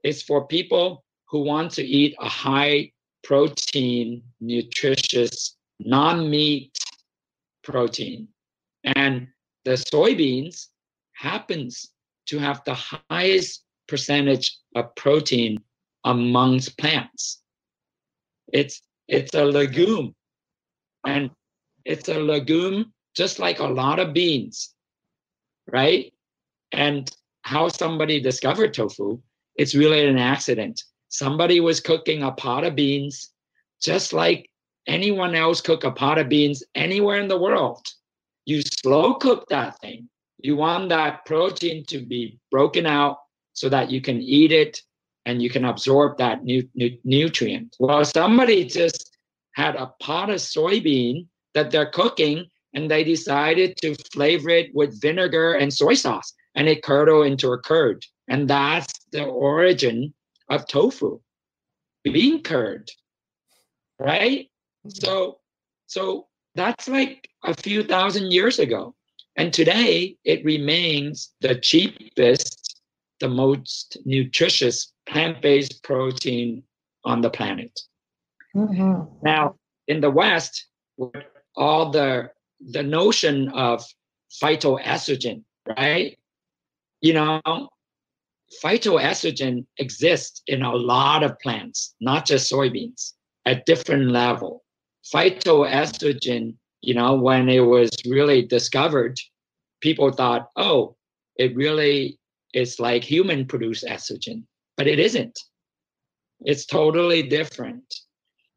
It's 0.03 0.21
for 0.21 0.47
people 0.47 1.03
who 1.29 1.39
want 1.41 1.71
to 1.71 1.83
eat 1.83 2.15
a 2.19 2.29
high 2.29 2.91
protein, 3.23 4.23
nutritious, 4.39 5.57
non 5.79 6.29
meat 6.29 6.77
protein. 7.63 8.27
And 8.83 9.27
the 9.65 9.71
soybeans 9.71 10.67
happens 11.13 11.91
to 12.27 12.39
have 12.39 12.63
the 12.65 12.77
highest 13.09 13.63
percentage 13.87 14.57
of 14.75 14.95
protein 14.95 15.61
amongst 16.05 16.77
plants. 16.77 17.41
It's 18.51 18.81
it's 19.07 19.33
a 19.33 19.45
legume. 19.45 20.15
And 21.05 21.31
it's 21.85 22.09
a 22.09 22.19
legume 22.19 22.93
just 23.15 23.39
like 23.39 23.59
a 23.59 23.65
lot 23.65 23.99
of 23.99 24.13
beans, 24.13 24.73
right? 25.71 26.13
And 26.71 27.09
how 27.43 27.67
somebody 27.69 28.19
discovered 28.19 28.73
tofu, 28.73 29.19
it's 29.55 29.75
really 29.75 30.05
an 30.07 30.17
accident. 30.17 30.83
Somebody 31.09 31.59
was 31.59 31.79
cooking 31.79 32.23
a 32.23 32.31
pot 32.31 32.63
of 32.63 32.75
beans, 32.75 33.31
just 33.81 34.13
like 34.13 34.49
anyone 34.87 35.35
else 35.35 35.61
cook 35.61 35.83
a 35.83 35.91
pot 35.91 36.17
of 36.17 36.29
beans 36.29 36.63
anywhere 36.75 37.19
in 37.19 37.27
the 37.27 37.39
world. 37.39 37.85
You 38.45 38.61
slow 38.61 39.15
cook 39.15 39.47
that 39.49 39.79
thing. 39.79 40.09
You 40.39 40.55
want 40.55 40.89
that 40.89 41.25
protein 41.25 41.85
to 41.85 41.99
be 41.99 42.39
broken 42.49 42.85
out 42.85 43.17
so 43.53 43.69
that 43.69 43.91
you 43.91 44.01
can 44.01 44.21
eat 44.21 44.51
it 44.51 44.81
and 45.25 45.41
you 45.41 45.49
can 45.49 45.65
absorb 45.65 46.17
that 46.17 46.43
nu- 46.43 46.67
nu- 46.73 46.97
nutrient. 47.03 47.75
Well, 47.79 48.03
somebody 48.05 48.65
just 48.65 49.17
had 49.53 49.75
a 49.75 49.93
pot 49.99 50.29
of 50.29 50.37
soybean 50.37 51.27
that 51.53 51.69
they're 51.69 51.91
cooking 51.91 52.49
and 52.73 52.89
they 52.89 53.03
decided 53.03 53.77
to 53.77 53.95
flavor 54.13 54.49
it 54.49 54.73
with 54.73 55.01
vinegar 55.01 55.53
and 55.53 55.73
soy 55.73 55.93
sauce 55.93 56.33
and 56.55 56.67
it 56.67 56.83
curdled 56.83 57.27
into 57.27 57.51
a 57.51 57.57
curd. 57.57 58.05
And 58.27 58.49
that's 58.49 58.93
the 59.11 59.25
origin 59.25 60.13
of 60.49 60.67
tofu, 60.67 61.19
bean 62.03 62.43
curd, 62.43 62.89
right? 63.99 64.49
Mm-hmm. 64.85 64.89
So, 64.89 65.39
so 65.87 66.27
that's 66.55 66.87
like 66.87 67.29
a 67.43 67.53
few 67.53 67.83
thousand 67.83 68.31
years 68.31 68.59
ago. 68.59 68.95
And 69.37 69.53
today 69.53 70.17
it 70.23 70.43
remains 70.43 71.33
the 71.41 71.55
cheapest, 71.55 72.81
the 73.19 73.29
most 73.29 73.97
nutritious 74.05 74.91
plant 75.07 75.41
based 75.41 75.83
protein 75.83 76.63
on 77.05 77.21
the 77.21 77.29
planet. 77.29 77.79
Mm-hmm. 78.55 79.03
Now, 79.23 79.55
in 79.87 80.01
the 80.01 80.11
West, 80.11 80.67
all 81.55 81.89
the 81.89 82.29
the 82.69 82.83
notion 82.83 83.49
of 83.49 83.83
phytoestrogen, 84.41 85.43
right? 85.77 86.17
You 87.01 87.13
know, 87.13 87.69
phytoestrogen 88.63 89.65
exists 89.77 90.41
in 90.47 90.61
a 90.61 90.73
lot 90.75 91.23
of 91.23 91.39
plants, 91.39 91.95
not 91.99 92.25
just 92.25 92.51
soybeans, 92.51 93.13
at 93.45 93.65
different 93.65 94.11
level. 94.11 94.63
Phytoestrogen, 95.13 96.55
you 96.81 96.93
know, 96.93 97.15
when 97.15 97.49
it 97.49 97.61
was 97.61 97.89
really 98.07 98.43
discovered, 98.43 99.19
people 99.81 100.11
thought, 100.11 100.49
oh, 100.55 100.95
it 101.37 101.55
really 101.55 102.19
is 102.53 102.79
like 102.79 103.03
human 103.03 103.45
produced 103.45 103.85
estrogen, 103.85 104.43
but 104.77 104.87
it 104.87 104.99
isn't. 104.99 105.39
It's 106.41 106.65
totally 106.65 107.23
different. 107.23 107.83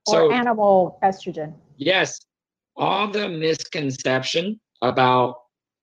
Or 0.06 0.14
so, 0.14 0.32
animal 0.32 0.98
estrogen. 1.02 1.54
Yes, 1.76 2.20
all 2.76 3.10
the 3.10 3.28
misconception 3.28 4.60
about 4.82 5.36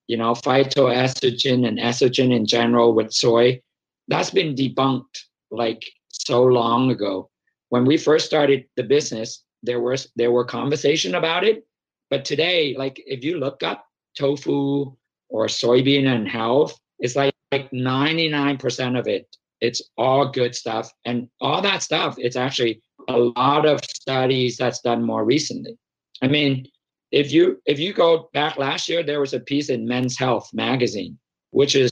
you 0.07 0.17
know 0.17 0.33
phytoestrogen 0.33 1.67
and 1.67 1.79
estrogen 1.79 2.35
in 2.35 2.45
general 2.45 2.93
with 2.93 3.11
soy 3.11 3.59
that's 4.07 4.29
been 4.29 4.55
debunked 4.55 5.17
like 5.51 5.83
so 6.09 6.43
long 6.43 6.91
ago. 6.91 7.29
When 7.69 7.85
we 7.85 7.97
first 7.97 8.25
started 8.25 8.65
the 8.75 8.83
business 8.83 9.43
there 9.63 9.79
was 9.79 10.11
there 10.15 10.31
were 10.31 10.43
conversation 10.43 11.15
about 11.15 11.43
it 11.43 11.63
but 12.09 12.25
today 12.25 12.75
like 12.77 13.01
if 13.05 13.23
you 13.23 13.37
look 13.37 13.63
up 13.63 13.85
tofu 14.17 14.91
or 15.29 15.45
soybean 15.45 16.07
and 16.07 16.27
health 16.27 16.77
it's 16.99 17.15
like 17.15 17.33
like 17.51 17.69
99% 17.71 18.97
of 18.97 19.07
it 19.07 19.27
it's 19.59 19.81
all 19.97 20.27
good 20.27 20.55
stuff. 20.55 20.91
And 21.05 21.29
all 21.39 21.61
that 21.61 21.83
stuff 21.83 22.15
it's 22.17 22.35
actually 22.35 22.81
a 23.07 23.17
lot 23.17 23.65
of 23.65 23.79
studies 23.85 24.57
that's 24.57 24.81
done 24.81 25.03
more 25.03 25.23
recently. 25.23 25.77
I 26.21 26.27
mean 26.27 26.65
if 27.11 27.31
you 27.31 27.61
if 27.65 27.79
you 27.79 27.93
go 27.93 28.29
back 28.33 28.57
last 28.57 28.89
year, 28.89 29.03
there 29.03 29.19
was 29.19 29.33
a 29.33 29.39
piece 29.39 29.69
in 29.69 29.87
Men's 29.87 30.17
Health 30.17 30.49
magazine, 30.53 31.19
which 31.51 31.75
is 31.75 31.91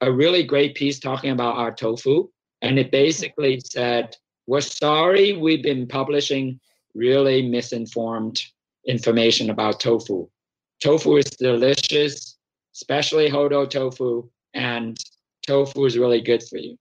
a 0.00 0.10
really 0.10 0.42
great 0.42 0.74
piece 0.74 0.98
talking 0.98 1.30
about 1.30 1.56
our 1.56 1.70
tofu. 1.72 2.28
And 2.62 2.78
it 2.78 2.90
basically 2.90 3.60
said, 3.60 4.16
We're 4.46 4.62
sorry 4.62 5.34
we've 5.34 5.62
been 5.62 5.86
publishing 5.86 6.58
really 6.94 7.42
misinformed 7.42 8.42
information 8.86 9.50
about 9.50 9.80
tofu. 9.80 10.26
Tofu 10.82 11.16
is 11.16 11.26
delicious, 11.26 12.38
especially 12.74 13.28
Hodo 13.28 13.66
tofu, 13.66 14.26
and 14.54 14.98
tofu 15.46 15.84
is 15.84 15.98
really 15.98 16.22
good 16.22 16.42
for 16.42 16.56
you. 16.56 16.78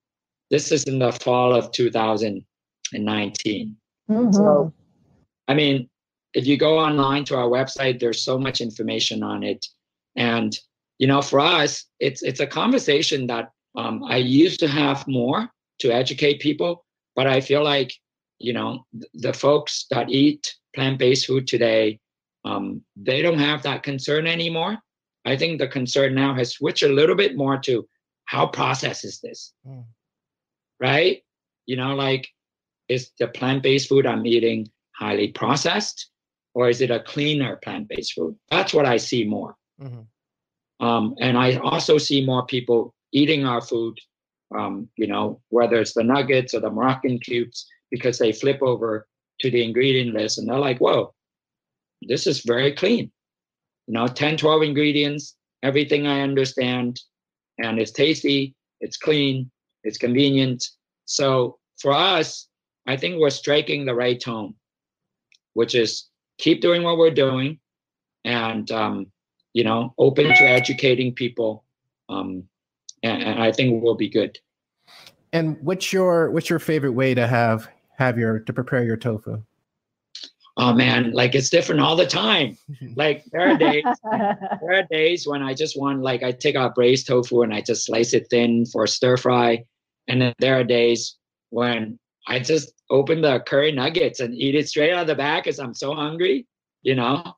This 0.49 0.71
is 0.71 0.85
in 0.85 0.99
the 0.99 1.11
fall 1.11 1.53
of 1.53 1.69
2019. 1.71 3.75
Mm-hmm. 4.09 4.31
So, 4.31 4.73
I 5.49 5.53
mean, 5.53 5.89
if 6.37 6.45
you 6.45 6.55
go 6.55 6.77
online 6.77 7.25
to 7.25 7.35
our 7.35 7.49
website, 7.49 7.99
there's 7.99 8.23
so 8.23 8.37
much 8.37 8.61
information 8.61 9.23
on 9.23 9.41
it. 9.41 9.65
And 10.15 10.55
you 10.99 11.07
know, 11.07 11.21
for 11.21 11.39
us, 11.39 11.85
it's 11.99 12.21
it's 12.21 12.39
a 12.39 12.53
conversation 12.61 13.25
that 13.27 13.49
um, 13.75 14.03
I 14.03 14.17
used 14.17 14.59
to 14.59 14.67
have 14.67 15.07
more 15.07 15.49
to 15.79 15.91
educate 15.91 16.39
people, 16.39 16.85
but 17.15 17.25
I 17.25 17.41
feel 17.41 17.63
like 17.63 17.91
you 18.37 18.53
know 18.53 18.85
the 19.15 19.33
folks 19.33 19.87
that 19.89 20.11
eat 20.11 20.55
plant-based 20.75 21.25
food 21.25 21.47
today, 21.47 21.99
um, 22.45 22.81
they 22.95 23.23
don't 23.23 23.39
have 23.39 23.63
that 23.63 23.81
concern 23.81 24.27
anymore. 24.27 24.77
I 25.25 25.35
think 25.37 25.57
the 25.57 25.67
concern 25.67 26.13
now 26.13 26.35
has 26.35 26.53
switched 26.53 26.83
a 26.83 26.97
little 26.99 27.15
bit 27.15 27.35
more 27.35 27.57
to 27.61 27.87
how 28.25 28.45
processed 28.45 29.05
is 29.05 29.19
this, 29.21 29.53
mm. 29.65 29.83
right? 30.79 31.23
You 31.65 31.77
know, 31.77 31.95
like 31.95 32.27
is 32.89 33.11
the 33.19 33.27
plant-based 33.27 33.89
food 33.89 34.05
I'm 34.05 34.25
eating 34.27 34.69
highly 34.95 35.29
processed? 35.29 36.11
Or 36.57 36.69
is 36.69 36.81
it 36.81 36.89
a 36.89 36.99
cleaner 36.99 37.55
plant-based 37.57 38.13
food? 38.13 38.35
That's 38.49 38.73
what 38.73 38.87
I 38.87 38.97
see 38.97 39.23
more. 39.23 39.55
Mm-hmm. 39.79 40.83
Um, 40.83 41.13
and 41.19 41.37
I 41.37 41.57
also 41.57 41.99
see 41.99 42.25
more 42.25 42.47
people 42.47 42.95
eating 43.11 43.45
our 43.45 43.61
food, 43.61 43.95
um, 44.57 44.89
you 44.95 45.05
know, 45.05 45.39
whether 45.49 45.75
it's 45.79 45.93
the 45.93 46.03
nuggets 46.03 46.55
or 46.55 46.59
the 46.59 46.71
Moroccan 46.71 47.19
cubes, 47.19 47.67
because 47.91 48.17
they 48.17 48.31
flip 48.31 48.57
over 48.63 49.05
to 49.41 49.51
the 49.51 49.63
ingredient 49.63 50.15
list 50.15 50.39
and 50.39 50.49
they're 50.49 50.57
like, 50.57 50.79
whoa, 50.79 51.13
this 52.01 52.25
is 52.25 52.41
very 52.41 52.73
clean. 52.73 53.11
You 53.85 53.93
know, 53.93 54.07
10, 54.07 54.37
12 54.37 54.63
ingredients, 54.63 55.35
everything 55.61 56.07
I 56.07 56.21
understand, 56.21 56.99
and 57.59 57.77
it's 57.77 57.91
tasty, 57.91 58.55
it's 58.81 58.97
clean, 58.97 59.51
it's 59.83 59.99
convenient. 59.99 60.65
So 61.05 61.59
for 61.79 61.93
us, 61.93 62.47
I 62.87 62.97
think 62.97 63.19
we're 63.19 63.29
striking 63.29 63.85
the 63.85 63.93
right 63.93 64.19
tone, 64.19 64.55
which 65.53 65.75
is 65.75 66.07
keep 66.37 66.61
doing 66.61 66.83
what 66.83 66.97
we're 66.97 67.11
doing 67.11 67.59
and 68.25 68.71
um, 68.71 69.07
you 69.53 69.63
know 69.63 69.93
open 69.97 70.25
to 70.25 70.43
educating 70.43 71.13
people 71.13 71.63
um, 72.09 72.43
and, 73.03 73.23
and, 73.23 73.41
i 73.41 73.51
think 73.51 73.83
we'll 73.83 73.95
be 73.95 74.09
good. 74.09 74.37
And 75.33 75.57
what's 75.61 75.91
your 75.91 76.31
what's 76.31 76.49
your 76.49 76.59
favorite 76.59 76.93
way 76.93 77.13
to 77.13 77.27
have 77.27 77.67
have 77.97 78.17
your 78.17 78.39
to 78.39 78.53
prepare 78.53 78.83
your 78.83 78.97
tofu? 78.97 79.43
Oh 80.55 80.73
man 80.73 81.11
like 81.11 81.35
it's 81.35 81.49
different 81.49 81.81
all 81.81 81.95
the 81.95 82.07
time. 82.07 82.57
Like 82.95 83.25
there 83.31 83.41
are 83.41 83.57
days 83.57 83.83
there 84.03 84.73
are 84.73 84.87
days 84.89 85.27
when 85.27 85.43
i 85.43 85.53
just 85.53 85.77
want 85.79 86.01
like 86.01 86.23
i 86.23 86.31
take 86.31 86.55
out 86.55 86.73
braised 86.73 87.05
tofu 87.05 87.43
and 87.43 87.53
i 87.53 87.61
just 87.61 87.85
slice 87.85 88.13
it 88.13 88.27
thin 88.29 88.65
for 88.65 88.87
stir 88.87 89.17
fry. 89.17 89.65
And 90.07 90.21
then 90.21 90.33
there 90.39 90.57
are 90.57 90.63
days 90.63 91.17
when 91.49 91.99
I 92.27 92.39
just 92.39 92.73
open 92.89 93.21
the 93.21 93.39
curry 93.41 93.71
nuggets 93.71 94.19
and 94.19 94.33
eat 94.33 94.55
it 94.55 94.69
straight 94.69 94.93
out 94.93 95.01
of 95.01 95.07
the 95.07 95.15
bag 95.15 95.43
because 95.43 95.59
I'm 95.59 95.73
so 95.73 95.93
hungry, 95.93 96.47
you 96.81 96.95
know. 96.95 97.33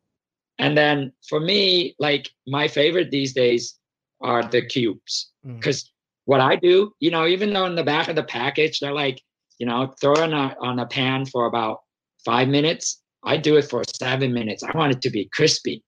And 0.58 0.78
then 0.78 1.14
for 1.28 1.40
me, 1.40 1.96
like 2.00 2.30
my 2.48 2.68
favorite 2.68 3.12
these 3.12 3.34
days 3.34 3.78
are 4.22 4.44
the 4.44 4.66
cubes 4.66 5.32
because 5.44 5.84
mm. 5.84 5.90
what 6.26 6.42
I 6.42 6.56
do, 6.58 6.94
you 7.00 7.12
know, 7.12 7.26
even 7.26 7.54
though 7.54 7.66
in 7.66 7.76
the 7.76 7.84
back 7.84 8.10
of 8.10 8.16
the 8.16 8.24
package 8.24 8.80
they're 8.80 8.94
like, 8.94 9.22
you 9.58 9.66
know, 9.66 9.94
throw 10.02 10.14
it 10.14 10.20
on 10.20 10.34
a 10.34 10.56
on 10.62 10.80
a 10.80 10.86
pan 10.86 11.26
for 11.26 11.46
about 11.46 11.80
five 12.26 12.48
minutes. 12.48 13.02
I 13.24 13.38
do 13.38 13.58
it 13.58 13.70
for 13.70 13.84
seven 13.84 14.34
minutes. 14.34 14.64
I 14.64 14.78
want 14.78 14.94
it 14.94 15.02
to 15.02 15.10
be 15.10 15.30
crispy. 15.34 15.84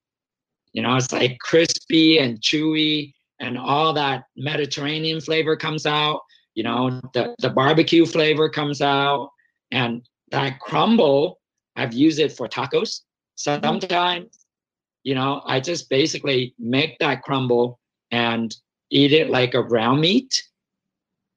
You 0.73 0.81
know, 0.81 0.95
it's 0.95 1.11
like 1.11 1.37
crispy 1.39 2.19
and 2.19 2.39
chewy, 2.39 3.13
and 3.39 3.57
all 3.57 3.93
that 3.93 4.23
Mediterranean 4.37 5.21
flavor 5.21 5.55
comes 5.55 5.85
out 5.85 6.21
you 6.55 6.63
know 6.63 7.01
the, 7.13 7.33
the 7.39 7.49
barbecue 7.49 8.05
flavor 8.05 8.49
comes 8.49 8.81
out 8.81 9.29
and 9.71 10.07
that 10.31 10.59
crumble 10.59 11.39
i've 11.75 11.93
used 11.93 12.19
it 12.19 12.31
for 12.31 12.47
tacos 12.47 13.01
sometimes 13.35 14.41
you 15.03 15.15
know, 15.15 15.41
I 15.45 15.59
just 15.59 15.89
basically 15.89 16.53
make 16.59 16.99
that 16.99 17.23
crumble 17.23 17.79
and 18.11 18.55
eat 18.89 19.13
it 19.13 19.29
like 19.29 19.53
a 19.53 19.63
ground 19.63 20.01
meat. 20.01 20.43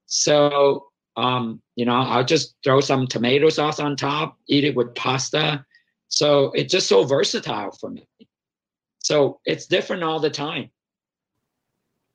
So, 0.07 0.89
um, 1.17 1.63
you 1.77 1.85
know, 1.85 1.95
I'll 1.95 2.25
just 2.25 2.55
throw 2.63 2.81
some 2.81 3.07
tomato 3.07 3.49
sauce 3.49 3.81
on 3.81 3.97
top, 3.97 4.39
eat 4.49 4.65
it 4.65 4.75
with 4.75 4.95
pasta. 4.95 5.65
So 6.09 6.53
it's 6.55 6.73
just 6.73 6.89
so 6.89 7.05
versatile 7.05 7.73
for 7.81 7.91
me. 7.91 8.07
So 8.99 9.41
it's 9.45 9.67
different 9.67 10.03
all 10.03 10.21
the 10.21 10.31
time. 10.31 10.71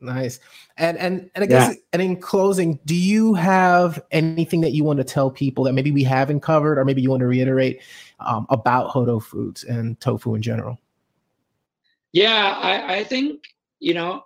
Nice. 0.01 0.39
And 0.77 0.97
and 0.97 1.29
and 1.35 1.43
I 1.43 1.47
guess 1.47 1.73
yeah. 1.73 1.79
and 1.91 2.01
in 2.01 2.21
closing, 2.21 2.79
do 2.85 2.95
you 2.95 3.33
have 3.33 4.01
anything 4.11 4.61
that 4.61 4.71
you 4.71 4.83
want 4.83 4.97
to 4.97 5.03
tell 5.03 5.29
people 5.29 5.65
that 5.65 5.73
maybe 5.73 5.91
we 5.91 6.03
haven't 6.03 6.39
covered, 6.39 6.77
or 6.77 6.85
maybe 6.85 7.01
you 7.01 7.09
want 7.09 7.19
to 7.19 7.27
reiterate 7.27 7.81
um, 8.21 8.45
about 8.49 8.89
Hodo 8.89 9.19
Foods 9.19 9.65
and 9.65 9.99
tofu 9.99 10.35
in 10.35 10.41
general? 10.41 10.79
Yeah, 12.13 12.57
I, 12.61 12.97
I 12.97 13.03
think 13.03 13.43
you 13.79 13.93
know, 13.93 14.23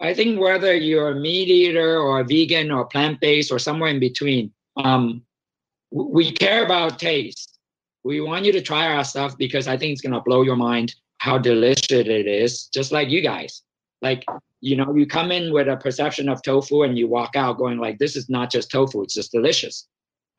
I 0.00 0.12
think 0.12 0.38
whether 0.38 0.74
you're 0.74 1.12
a 1.12 1.14
meat 1.14 1.48
eater 1.48 1.98
or 1.98 2.20
a 2.20 2.24
vegan 2.24 2.70
or 2.70 2.84
plant 2.84 3.20
based 3.20 3.50
or 3.50 3.58
somewhere 3.58 3.90
in 3.90 4.00
between, 4.00 4.52
um, 4.76 5.22
we 5.90 6.32
care 6.32 6.64
about 6.64 6.98
taste. 6.98 7.58
We 8.02 8.20
want 8.20 8.44
you 8.44 8.52
to 8.52 8.60
try 8.60 8.94
our 8.94 9.04
stuff 9.04 9.38
because 9.38 9.68
I 9.68 9.78
think 9.78 9.92
it's 9.92 10.02
gonna 10.02 10.20
blow 10.20 10.42
your 10.42 10.56
mind 10.56 10.94
how 11.16 11.38
delicious 11.38 11.90
it 11.90 12.26
is, 12.26 12.66
just 12.66 12.92
like 12.92 13.08
you 13.08 13.22
guys. 13.22 13.62
Like 14.02 14.24
you 14.60 14.76
know 14.76 14.94
you 14.94 15.06
come 15.06 15.30
in 15.30 15.52
with 15.52 15.68
a 15.68 15.76
perception 15.76 16.28
of 16.28 16.42
tofu 16.42 16.82
and 16.82 16.98
you 16.98 17.08
walk 17.08 17.36
out 17.36 17.58
going 17.58 17.78
like 17.78 17.98
this 17.98 18.16
is 18.16 18.28
not 18.28 18.50
just 18.50 18.70
tofu 18.70 19.02
it's 19.02 19.14
just 19.14 19.32
delicious. 19.32 19.86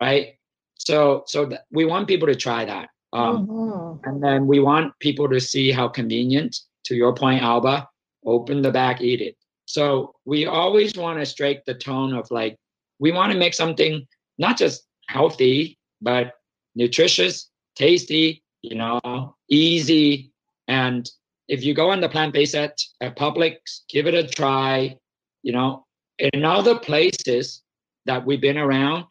Right? 0.01 0.35
So 0.75 1.23
so 1.27 1.47
th- 1.47 1.61
we 1.71 1.85
want 1.85 2.07
people 2.07 2.27
to 2.27 2.35
try 2.35 2.65
that 2.65 2.89
um, 3.13 3.47
mm-hmm. 3.47 4.09
and 4.09 4.23
then 4.23 4.47
we 4.47 4.59
want 4.59 4.93
people 4.99 5.29
to 5.29 5.39
see 5.39 5.71
how 5.71 5.87
convenient 5.87 6.57
to 6.85 6.95
your 6.95 7.13
point 7.13 7.41
alba 7.41 7.87
open 8.25 8.61
the 8.61 8.71
bag 8.71 9.01
eat 9.01 9.21
it. 9.21 9.35
So 9.65 10.13
we 10.25 10.45
always 10.45 10.95
want 10.95 11.19
to 11.19 11.25
strike 11.25 11.63
the 11.65 11.73
tone 11.73 12.13
of 12.13 12.29
like 12.29 12.57
we 12.99 13.11
want 13.11 13.31
to 13.31 13.37
make 13.37 13.53
something 13.53 14.05
not 14.37 14.57
just 14.57 14.83
healthy 15.07 15.77
but 16.01 16.33
nutritious 16.75 17.49
tasty 17.75 18.43
you 18.61 18.75
know 18.75 19.35
easy 19.49 20.31
and 20.67 21.09
if 21.47 21.63
you 21.63 21.73
go 21.73 21.91
on 21.91 22.01
the 22.01 22.09
plant-based 22.09 22.55
at, 22.55 22.79
at 23.01 23.17
Publix, 23.17 23.81
give 23.89 24.07
it 24.07 24.13
a 24.13 24.27
try. 24.27 24.97
You 25.43 25.53
know, 25.53 25.85
in 26.19 26.43
other 26.43 26.77
places 26.77 27.61
that 28.05 28.25
we've 28.25 28.41
been 28.41 28.57
around, 28.57 29.05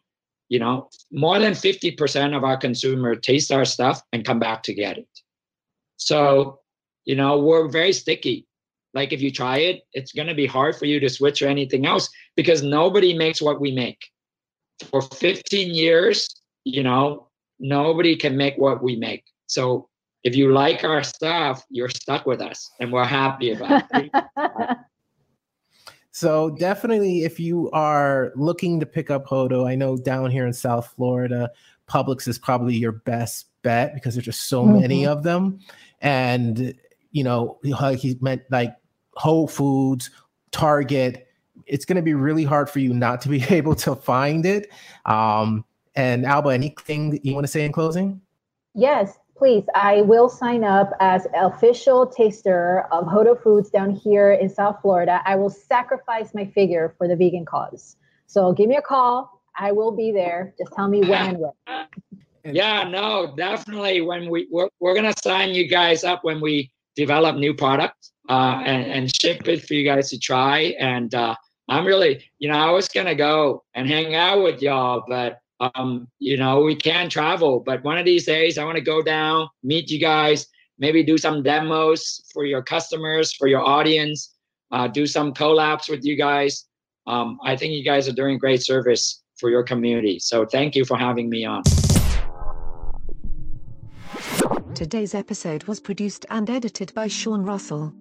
you 0.49 0.59
know, 0.59 0.89
more 1.11 1.39
than 1.39 1.53
50% 1.53 2.35
of 2.35 2.43
our 2.43 2.57
consumer 2.57 3.15
taste 3.15 3.51
our 3.51 3.65
stuff 3.65 4.01
and 4.13 4.25
come 4.25 4.39
back 4.39 4.63
to 4.63 4.73
get 4.73 4.97
it. 4.97 5.07
So, 5.97 6.59
you 7.05 7.15
know, 7.15 7.39
we're 7.39 7.69
very 7.69 7.93
sticky. 7.93 8.47
Like 8.93 9.11
if 9.11 9.21
you 9.21 9.31
try 9.31 9.57
it, 9.57 9.81
it's 9.93 10.13
going 10.13 10.27
to 10.27 10.35
be 10.35 10.45
hard 10.45 10.75
for 10.75 10.85
you 10.85 10.99
to 10.99 11.09
switch 11.09 11.41
or 11.41 11.47
anything 11.47 11.85
else 11.85 12.09
because 12.35 12.63
nobody 12.63 13.13
makes 13.17 13.41
what 13.41 13.59
we 13.59 13.71
make. 13.71 13.99
For 14.89 15.01
15 15.01 15.73
years, 15.73 16.41
you 16.63 16.83
know, 16.83 17.29
nobody 17.59 18.15
can 18.15 18.37
make 18.37 18.57
what 18.57 18.83
we 18.83 18.95
make. 18.95 19.23
So 19.47 19.89
if 20.25 20.35
you 20.35 20.51
like 20.51 20.83
our 20.83 21.03
stuff, 21.03 21.63
you're 21.69 21.87
stuck 21.87 22.25
with 22.25 22.41
us, 22.41 22.71
and 22.79 22.91
we're 22.91 23.05
happy 23.05 23.51
about 23.51 23.83
it. 23.93 24.11
so 26.11 26.49
definitely, 26.49 27.23
if 27.23 27.39
you 27.39 27.69
are 27.71 28.33
looking 28.35 28.79
to 28.79 28.87
pick 28.87 29.11
up 29.11 29.27
Hodo, 29.27 29.67
I 29.67 29.75
know 29.75 29.95
down 29.95 30.31
here 30.31 30.47
in 30.47 30.51
South 30.51 30.91
Florida, 30.95 31.51
Publix 31.87 32.27
is 32.27 32.39
probably 32.39 32.75
your 32.75 32.91
best 32.91 33.45
bet 33.61 33.93
because 33.93 34.15
there's 34.15 34.25
just 34.25 34.49
so 34.49 34.63
mm-hmm. 34.63 34.79
many 34.81 35.05
of 35.05 35.21
them, 35.21 35.59
and 36.01 36.73
you 37.11 37.23
know, 37.23 37.59
he 37.63 38.17
meant 38.19 38.41
like 38.49 38.75
Whole 39.13 39.47
Foods, 39.47 40.09
Target. 40.51 41.27
It's 41.67 41.85
going 41.85 41.97
to 41.97 42.01
be 42.01 42.15
really 42.15 42.43
hard 42.43 42.67
for 42.67 42.79
you 42.79 42.95
not 42.95 43.21
to 43.21 43.29
be 43.29 43.43
able 43.49 43.75
to 43.75 43.95
find 43.95 44.43
it. 44.47 44.71
Um, 45.05 45.65
and 45.93 46.25
Alba, 46.25 46.49
anything 46.49 47.19
you 47.21 47.35
want 47.35 47.45
to 47.45 47.51
say 47.51 47.63
in 47.63 47.71
closing? 47.71 48.21
Yes, 48.73 49.17
please, 49.35 49.63
I 49.75 50.01
will 50.01 50.29
sign 50.29 50.63
up 50.63 50.91
as 50.99 51.27
official 51.35 52.07
taster 52.07 52.87
of 52.91 53.05
Hodo 53.05 53.35
Foods 53.35 53.69
down 53.69 53.91
here 53.91 54.31
in 54.31 54.49
South 54.49 54.77
Florida. 54.81 55.21
I 55.25 55.35
will 55.35 55.49
sacrifice 55.49 56.33
my 56.33 56.45
figure 56.45 56.95
for 56.97 57.07
the 57.07 57.15
vegan 57.15 57.45
cause. 57.45 57.97
So 58.27 58.53
give 58.53 58.69
me 58.69 58.77
a 58.77 58.81
call. 58.81 59.41
I 59.57 59.71
will 59.71 59.91
be 59.91 60.11
there. 60.11 60.53
Just 60.57 60.73
tell 60.73 60.87
me 60.87 61.01
when 61.01 61.29
and 61.29 61.37
where. 61.37 61.87
Yeah, 62.43 62.83
no, 62.83 63.33
definitely. 63.35 64.01
When 64.01 64.29
we 64.29 64.47
we're, 64.51 64.69
we're 64.79 64.93
gonna 64.93 65.13
sign 65.23 65.53
you 65.53 65.67
guys 65.67 66.03
up 66.03 66.23
when 66.23 66.41
we 66.41 66.71
develop 66.95 67.35
new 67.37 67.53
products 67.53 68.13
uh, 68.29 68.61
and, 68.65 68.91
and 68.91 69.15
ship 69.15 69.47
it 69.47 69.65
for 69.65 69.73
you 69.73 69.83
guys 69.83 70.09
to 70.11 70.19
try. 70.19 70.75
And 70.79 71.13
uh, 71.15 71.35
I'm 71.69 71.85
really, 71.85 72.23
you 72.39 72.49
know, 72.49 72.57
I 72.57 72.71
was 72.71 72.87
gonna 72.87 73.15
go 73.15 73.63
and 73.73 73.87
hang 73.87 74.15
out 74.15 74.43
with 74.43 74.61
y'all, 74.61 75.03
but 75.07 75.39
um, 75.59 76.07
you 76.19 76.37
know, 76.37 76.61
we 76.61 76.75
can 76.75 77.09
travel, 77.09 77.61
but 77.65 77.83
one 77.83 77.97
of 77.97 78.05
these 78.05 78.25
days 78.25 78.57
I 78.57 78.65
want 78.65 78.77
to 78.77 78.83
go 78.83 79.01
down, 79.01 79.47
meet 79.63 79.89
you 79.89 79.99
guys, 79.99 80.47
maybe 80.77 81.03
do 81.03 81.17
some 81.17 81.43
demos 81.43 82.21
for 82.33 82.45
your 82.45 82.61
customers, 82.61 83.33
for 83.33 83.47
your 83.47 83.61
audience, 83.61 84.35
uh, 84.71 84.87
do 84.87 85.07
some 85.07 85.33
collabs 85.33 85.89
with 85.89 86.03
you 86.03 86.17
guys. 86.17 86.65
Um, 87.07 87.39
I 87.43 87.55
think 87.55 87.73
you 87.73 87.83
guys 87.83 88.07
are 88.07 88.13
doing 88.13 88.37
great 88.37 88.63
service 88.63 89.23
for 89.37 89.49
your 89.49 89.63
community. 89.63 90.19
So 90.19 90.45
thank 90.45 90.75
you 90.75 90.85
for 90.85 90.97
having 90.97 91.29
me 91.29 91.45
on. 91.45 91.63
Today's 94.73 95.15
episode 95.15 95.63
was 95.65 95.79
produced 95.79 96.25
and 96.29 96.49
edited 96.49 96.93
by 96.93 97.07
Sean 97.07 97.43
Russell. 97.43 97.93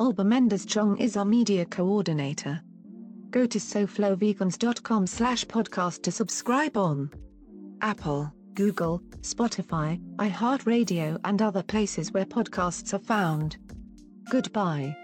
Alba 0.00 0.24
Mendez 0.24 0.64
Chong 0.64 0.98
is 0.98 1.16
our 1.16 1.24
media 1.24 1.64
coordinator. 1.64 2.62
Go 3.30 3.46
to 3.46 3.58
soflovegans.com 3.58 5.06
slash 5.06 5.44
podcast 5.44 6.02
to 6.02 6.10
subscribe 6.10 6.76
on 6.76 7.10
Apple, 7.80 8.32
Google, 8.54 9.00
Spotify, 9.20 10.00
iHeartRadio 10.16 11.18
and 11.24 11.40
other 11.40 11.62
places 11.62 12.12
where 12.12 12.24
podcasts 12.24 12.92
are 12.92 12.98
found. 12.98 13.56
Goodbye. 14.30 14.96